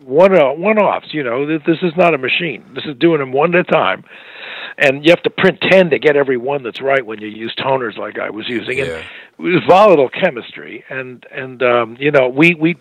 [0.06, 1.12] One uh, one offs.
[1.12, 2.64] You know, this is not a machine.
[2.74, 4.04] This is doing them one at a time.
[4.78, 7.54] And you have to print ten to get every one that's right when you use
[7.58, 8.78] toners like I was using.
[8.80, 8.98] And Yeah.
[9.38, 12.76] it was volatile chemistry and and um you know we we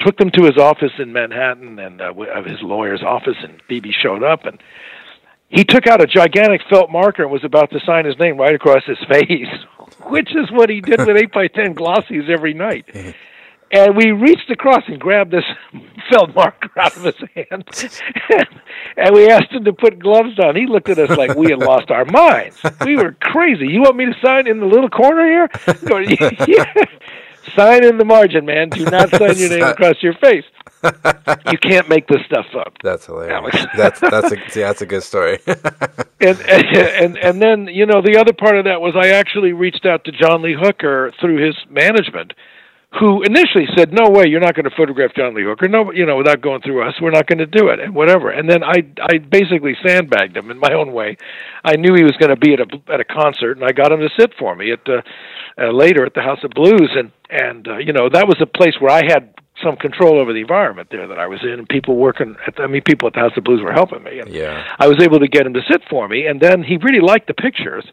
[0.00, 2.12] took them to his office in Manhattan and uh,
[2.44, 4.58] his lawyer's office and BB showed up and
[5.48, 8.54] he took out a gigantic felt marker and was about to sign his name right
[8.54, 9.48] across his face
[10.06, 12.86] which is what he did with 8 by 10 glossies every night
[13.74, 15.44] and we reached across and grabbed this
[16.10, 17.64] felt marker out of his hand
[18.96, 21.58] and we asked him to put gloves on he looked at us like we had
[21.58, 25.26] lost our minds we were crazy you want me to sign in the little corner
[25.26, 25.48] here
[25.86, 26.10] Going,
[26.46, 26.72] yeah.
[27.56, 30.44] sign in the margin man do not sign your name across your face
[31.50, 33.32] you can't make this stuff up That's hilarious.
[33.34, 33.66] Alex.
[33.76, 35.38] that's that's a see, that's a good story.
[36.20, 39.86] and, and and then you know the other part of that was I actually reached
[39.86, 42.34] out to John Lee Hooker through his management,
[43.00, 45.68] who initially said, "No way, you're not going to photograph John Lee Hooker.
[45.68, 48.30] No, you know, without going through us, we're not going to do it, and whatever."
[48.30, 51.16] And then I I basically sandbagged him in my own way.
[51.64, 53.92] I knew he was going to be at a at a concert, and I got
[53.92, 55.02] him to sit for me at uh,
[55.58, 58.46] uh, later at the House of Blues, and and uh, you know that was a
[58.46, 61.68] place where I had some control over the environment there that I was in, and
[61.68, 64.20] people working at the, I mean people at the House of Blues were helping me,
[64.20, 64.64] and yeah.
[64.78, 67.26] I was able to get him to sit for me, and then he really liked
[67.26, 67.84] the pictures.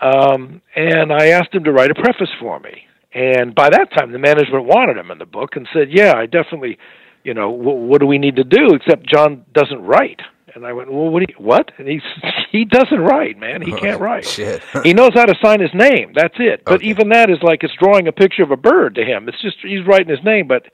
[0.00, 2.86] Um, and I asked him to write a preface for me.
[3.16, 6.26] And by that time, the management wanted him in the book and said, "Yeah, I
[6.26, 6.76] definitely,
[7.24, 8.74] you know, w- what do we need to do?
[8.74, 10.20] Except John doesn't write."
[10.54, 11.20] And I went, "Well, what?
[11.20, 12.02] Do you, what?" And he's
[12.52, 13.62] he doesn't write, man.
[13.62, 14.26] He oh, can't write.
[14.26, 14.62] Shit.
[14.84, 16.12] he knows how to sign his name.
[16.14, 16.62] That's it.
[16.66, 16.88] But Okay.
[16.88, 19.30] even that is like it's drawing a picture of a bird to him.
[19.30, 20.66] It's just he's writing his name, but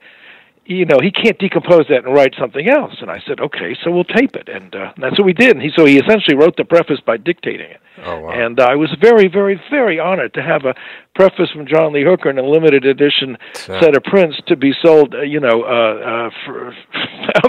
[0.65, 2.95] you know he can't decompose that and write something else.
[3.01, 5.51] And I said, okay, so we'll tape it, and uh, that's what we did.
[5.55, 7.79] And he so he essentially wrote the preface by dictating it.
[8.05, 8.31] Oh wow.
[8.31, 10.73] And I was very, very, very honored to have a
[11.15, 13.37] preface from John Lee Hooker in a limited edition
[13.69, 13.79] Yeah.
[13.79, 15.13] set of prints to be sold.
[15.13, 16.75] Uh, you know, uh, uh, for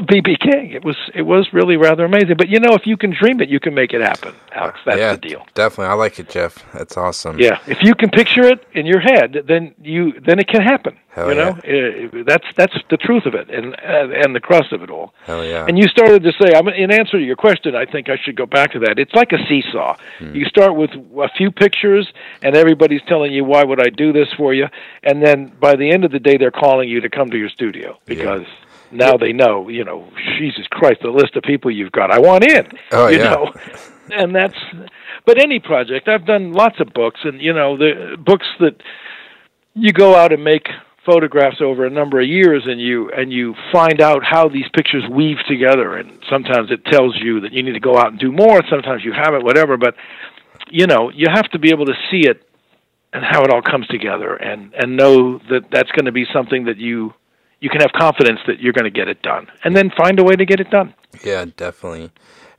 [0.01, 0.71] BB King.
[0.73, 2.37] It was it was really rather amazing.
[2.37, 4.79] But you know, if you can dream it, you can make it happen, Alex.
[4.85, 5.47] That's yeah, the deal.
[5.55, 5.87] Definitely.
[5.93, 6.63] I like it, Jeff.
[6.73, 7.39] That's awesome.
[7.39, 10.97] Yeah, if you can picture it in your head, then you then it can happen.
[11.15, 14.83] Hell you know, Uh, that's that's the truth of it, and and the crust of
[14.83, 15.15] it all.
[15.25, 15.65] Hell yeah.
[15.67, 18.35] And you started to say, I'm, in answer to your question, I think I should
[18.35, 18.99] go back to that.
[18.99, 19.97] It's like a seesaw.
[20.19, 20.35] Hmm.
[20.35, 22.13] You start with a few pictures,
[22.43, 24.67] and everybody's telling you, why would I do this for you?
[25.05, 27.49] And then by the end of the day, they're calling you to come to your
[27.51, 28.47] studio because
[28.91, 30.09] now they know, you know,
[30.39, 32.11] Jesus Christ, the list of people you've got.
[32.11, 32.67] I want in.
[32.91, 33.31] Oh, you yeah.
[33.31, 33.53] know.
[34.11, 34.59] And that's,
[35.25, 38.77] but any project, I've done lots of books, and, you know, the books that
[39.73, 40.69] you go out and make
[41.05, 45.05] photographs over a number of years and you and you find out how these pictures
[45.11, 45.97] weave together.
[45.97, 49.05] And sometimes it tells you that you need to go out and do more sometimes
[49.05, 49.77] you have it whatever.
[49.77, 49.95] But
[50.71, 52.49] you know you have to be able to see it
[53.13, 56.65] and how it all comes together and and know that that's going to be something
[56.65, 57.15] that you
[57.65, 59.47] you can have confidence that you're going to get it done.
[59.65, 60.93] And then find a way to get it done.
[61.25, 62.11] Yeah, definitely.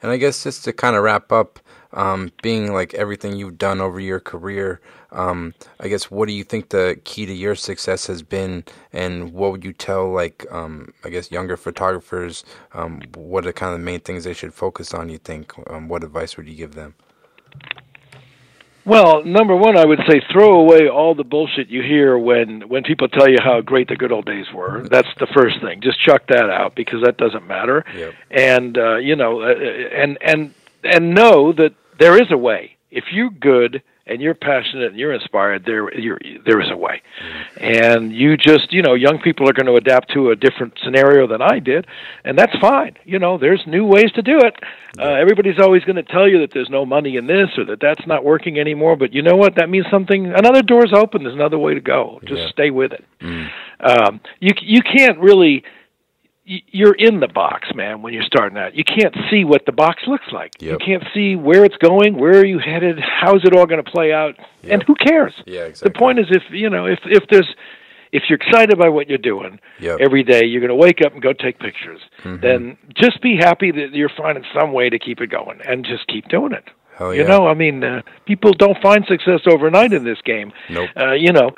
[0.01, 1.59] And I guess just to kind of wrap up,
[1.93, 4.81] um, being like everything you've done over your career,
[5.15, 9.33] um, I guess what do you think the key to your success has been, and
[9.33, 12.43] what would you tell like um, I guess younger photographers?
[12.73, 15.09] Um, what are kind of the main things they should focus on?
[15.09, 15.53] You think?
[15.69, 16.95] Um, what advice would you give them?
[18.85, 22.83] Well, number one, I would say throw away all the bullshit you hear when when
[22.83, 24.87] people tell you how great the good old days were.
[24.87, 25.81] That's the first thing.
[25.81, 27.83] Just chuck that out because that doesn't matter.
[27.95, 28.13] Yep.
[28.29, 30.53] And uh, you know, uh, and and
[30.83, 32.77] and know that there is a way.
[32.91, 37.01] If you're good and you're passionate and you're inspired, there you're, there is a way.
[37.57, 41.27] And you just, you know, young people are going to adapt to a different scenario
[41.27, 41.87] than I did,
[42.23, 42.95] and that's fine.
[43.03, 44.55] You know, there's new ways to do it.
[44.99, 47.79] Uh, everybody's always going to tell you that there's no money in this or that
[47.81, 48.95] that's not working anymore.
[48.95, 49.55] But you know what?
[49.55, 50.27] That means something.
[50.27, 51.23] Another door's open.
[51.23, 52.19] There's another way to go.
[52.25, 52.49] Just Yeah.
[52.49, 53.03] stay with it.
[53.21, 53.49] Mm.
[53.81, 55.63] Um, you you can't really.
[56.47, 58.03] You're in the box, man.
[58.03, 60.51] When you're starting out, you can't see what the box looks like.
[60.61, 62.17] You can't see where it's going.
[62.19, 62.99] Where are you headed?
[62.99, 64.35] How's it all going to play out?
[64.63, 65.33] And who cares?
[65.47, 65.89] Yeah, exactly.
[65.93, 67.47] The point is, if you know, if if there's
[68.11, 69.99] if you're excited by what you're doing Yep.
[70.01, 71.99] every day, you're going to wake up and go take pictures.
[72.23, 72.41] Mhm.
[72.41, 76.05] Then just be happy that you're finding some way to keep it going, and just
[76.07, 76.65] keep doing it.
[76.97, 77.23] Hell yeah.
[77.23, 80.53] You know, I mean, uh, people don't find success overnight in this game.
[80.69, 80.89] Nope.
[80.95, 81.51] Uh, you know,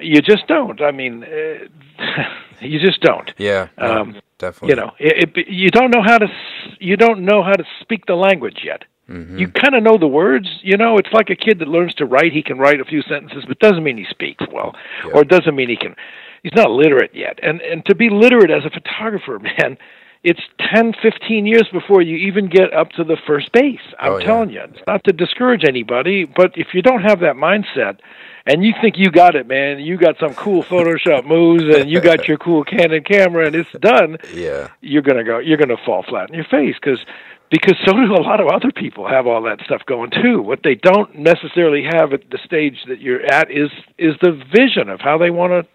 [0.00, 0.82] you just don't.
[0.82, 2.24] I mean, uh,
[2.60, 3.32] you just don't.
[3.38, 3.68] Yeah.
[3.78, 4.70] Um, definitely.
[4.70, 7.64] You know, it, it, you don't know how to s- you don't know how to
[7.80, 8.84] speak the language yet.
[9.08, 9.38] Mm-hmm.
[9.38, 10.98] You kind of know the words, you know.
[10.98, 12.32] It's like a kid that learns to write.
[12.32, 14.74] He can write a few sentences, but doesn't mean he speaks well,
[15.06, 15.12] yeah.
[15.14, 15.94] or doesn't mean he can.
[16.42, 17.38] He's not literate yet.
[17.42, 19.78] And and to be literate as a photographer, man,
[20.24, 20.40] it's
[20.72, 23.80] 10, 15 years before you even get up to the first base.
[23.98, 24.26] I'm oh, yeah.
[24.26, 27.98] telling you, it's not to discourage anybody, but if you don't have that mindset,
[28.46, 32.00] and you think you got it, man, you got some cool Photoshop moves, and you
[32.00, 34.18] got your cool Canon camera, and it's done.
[34.32, 35.38] Yeah, you're gonna go.
[35.38, 37.04] You're gonna fall flat in your face because
[37.50, 40.40] because so do a lot of other people have all that stuff going too.
[40.40, 44.88] What they don't necessarily have at the stage that you're at is is the vision
[44.88, 45.68] of how they want to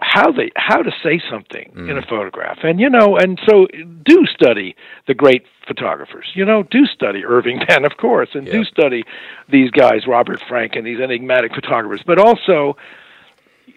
[0.00, 1.90] how they how to say something mm.
[1.90, 2.58] in a photograph.
[2.62, 3.66] And you know and so
[4.04, 4.74] do study
[5.06, 6.30] the great photographers.
[6.34, 9.04] You know do study irving penn of course and do study
[9.48, 12.02] these guys robert frank and these enigmatic photographers.
[12.06, 12.76] But also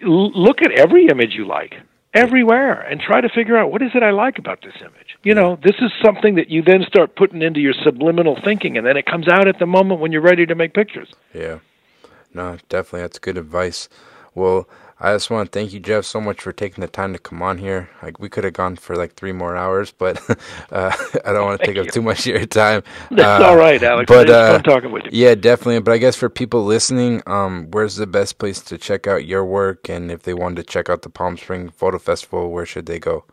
[0.02, 1.76] look at every image you like
[2.14, 5.18] everywhere and try to figure out what is it i like about this image?
[5.23, 8.85] You know this is something that you then start putting into your subliminal thinking and
[8.85, 11.14] then it comes out at the moment when you're ready to make pictures.
[11.34, 11.60] Yeah.
[12.34, 13.88] No definitely that's good advice.
[14.34, 14.68] Well
[14.99, 17.44] I just want to thank you, Jeff, so much for taking the time to come
[17.44, 17.88] on here.
[18.02, 20.19] Like we could have gone for like three more hours, but
[20.72, 20.91] uh,
[21.26, 21.84] I don't want to take you.
[21.84, 22.82] up too much of your time.
[23.11, 24.07] That's uh, all right, Alex.
[24.07, 25.11] But uh, talking with you.
[25.14, 25.82] Yeah, definitely.
[25.82, 29.45] But I guess for people listening, um, where's the best place to check out your
[29.45, 29.88] work?
[29.88, 32.98] And if they wanted to check out the Palm Springs Photo Festival, where should they
[32.98, 33.26] go?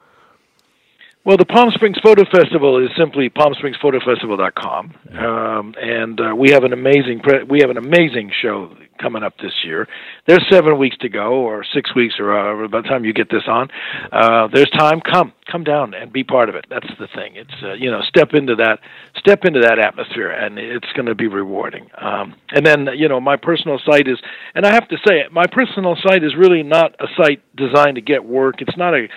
[1.25, 6.75] Well, the Palm Springs Photo Festival is simply palmspringsphotofestival.com, um, and uh, we have an
[6.75, 9.89] amazing pre- we have an amazing show coming up this year.
[10.27, 13.31] There's seven weeks to go, or six weeks, or uh, by the time you get
[13.31, 13.69] this on,
[14.13, 15.01] uh, there's time.
[15.01, 16.67] Come, come down and be part of it.
[16.71, 17.37] That's the thing.
[17.37, 18.81] It's uh, you know step into that
[19.17, 21.89] step into that atmosphere, and it's going to be rewarding.
[21.99, 24.19] Um, and then you know my personal site is,
[24.55, 28.03] and I have to say, my personal site is really not a site designed to
[28.03, 28.57] get work.
[28.61, 29.09] It's not a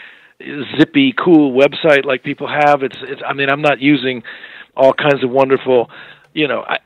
[0.77, 2.83] zippy, cool website like people have.
[2.83, 4.23] It's, it's I mean, I'm not using
[4.75, 5.89] all kinds of wonderful,
[6.33, 6.63] you know.
[6.67, 6.77] I,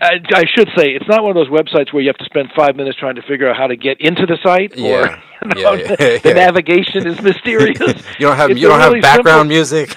[0.00, 2.48] I, I should say it's not one of those websites where you have to spend
[2.56, 4.74] five minutes trying to figure out how to get into the site.
[4.76, 7.78] Yeah, or, you know, yeah, yeah, the, navigation is mysterious.
[8.18, 9.54] you don't have it's you don't really have background simple...
[9.54, 9.96] music.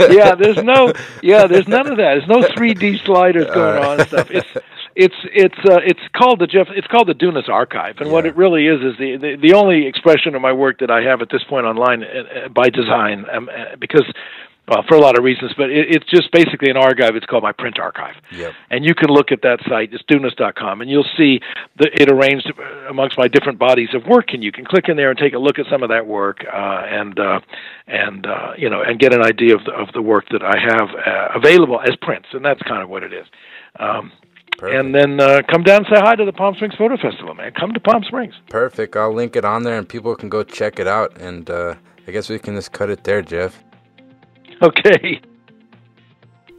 [0.00, 2.14] yeah, there's no yeah, there's none of that.
[2.14, 4.30] There's no 3D sliders going on and stuff.
[4.30, 4.48] It's
[4.98, 6.66] it's it's uh, it's called the Jeff.
[6.70, 9.86] It's called the Dunas Archive, and what it really is is the, the, the only
[9.86, 13.24] expression of my work that I have at this point online uh, uh, by design,
[13.32, 14.04] um, uh, because
[14.68, 17.16] well, for a lot of reasons, but it, it's just basically an archive.
[17.16, 18.52] It's called my print archive, yep.
[18.70, 19.92] and you can look at that site.
[19.92, 21.40] It's Dunas.com, and you'll see
[21.78, 22.50] the, it arranged
[22.88, 25.38] amongst my different bodies of work, and you can click in there and take a
[25.38, 27.40] look at some of that work, uh, and uh,
[27.86, 30.58] and uh, you know, and get an idea of the, of the work that I
[30.58, 33.26] have uh, available as prints, and that's kind of what it is.
[33.78, 34.12] Um,
[34.58, 34.76] Perfect.
[34.76, 37.52] And then uh, come down and say hi to the Palm Springs Photo Festival, man.
[37.52, 38.34] Come to Palm Springs.
[38.50, 38.96] Perfect.
[38.96, 41.16] I'll link it on there and people can go check it out.
[41.20, 41.76] And uh,
[42.08, 43.62] I guess we can just cut it there, Jeff.
[44.62, 45.20] Okay.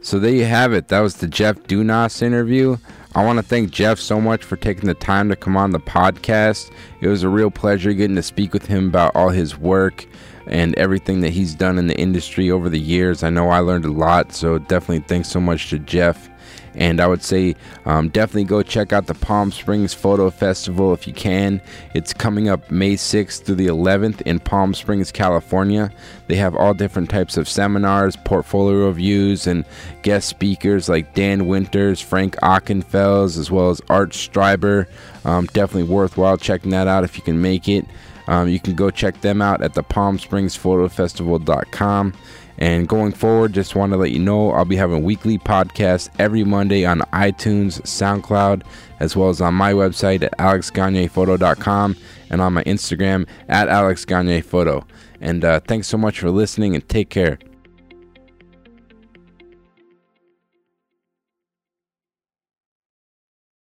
[0.00, 0.88] So there you have it.
[0.88, 2.78] That was the Jeff Dunas interview.
[3.14, 5.80] I want to thank Jeff so much for taking the time to come on the
[5.80, 6.70] podcast.
[7.02, 10.06] It was a real pleasure getting to speak with him about all his work
[10.46, 13.22] and everything that he's done in the industry over the years.
[13.22, 16.30] I know I learned a lot, so definitely thanks so much to Jeff.
[16.74, 21.06] And I would say um, definitely go check out the Palm Springs Photo Festival if
[21.06, 21.60] you can.
[21.94, 25.90] It's coming up May 6th through the 11th in Palm Springs, California.
[26.28, 29.64] They have all different types of seminars, portfolio reviews, and
[30.02, 34.86] guest speakers like Dan Winters, Frank Ockenfels, as well as Art Streiber.
[35.24, 37.84] Um, definitely worthwhile checking that out if you can make it.
[38.28, 42.14] Um, you can go check them out at the Palm Springs Photo Festival.com.
[42.60, 46.44] And going forward, just want to let you know I'll be having weekly podcasts every
[46.44, 48.62] Monday on iTunes, SoundCloud,
[49.00, 51.96] as well as on my website at alexgagnephoto.com
[52.28, 54.84] and on my Instagram at alexgagnephoto.
[55.22, 57.38] And uh, thanks so much for listening and take care.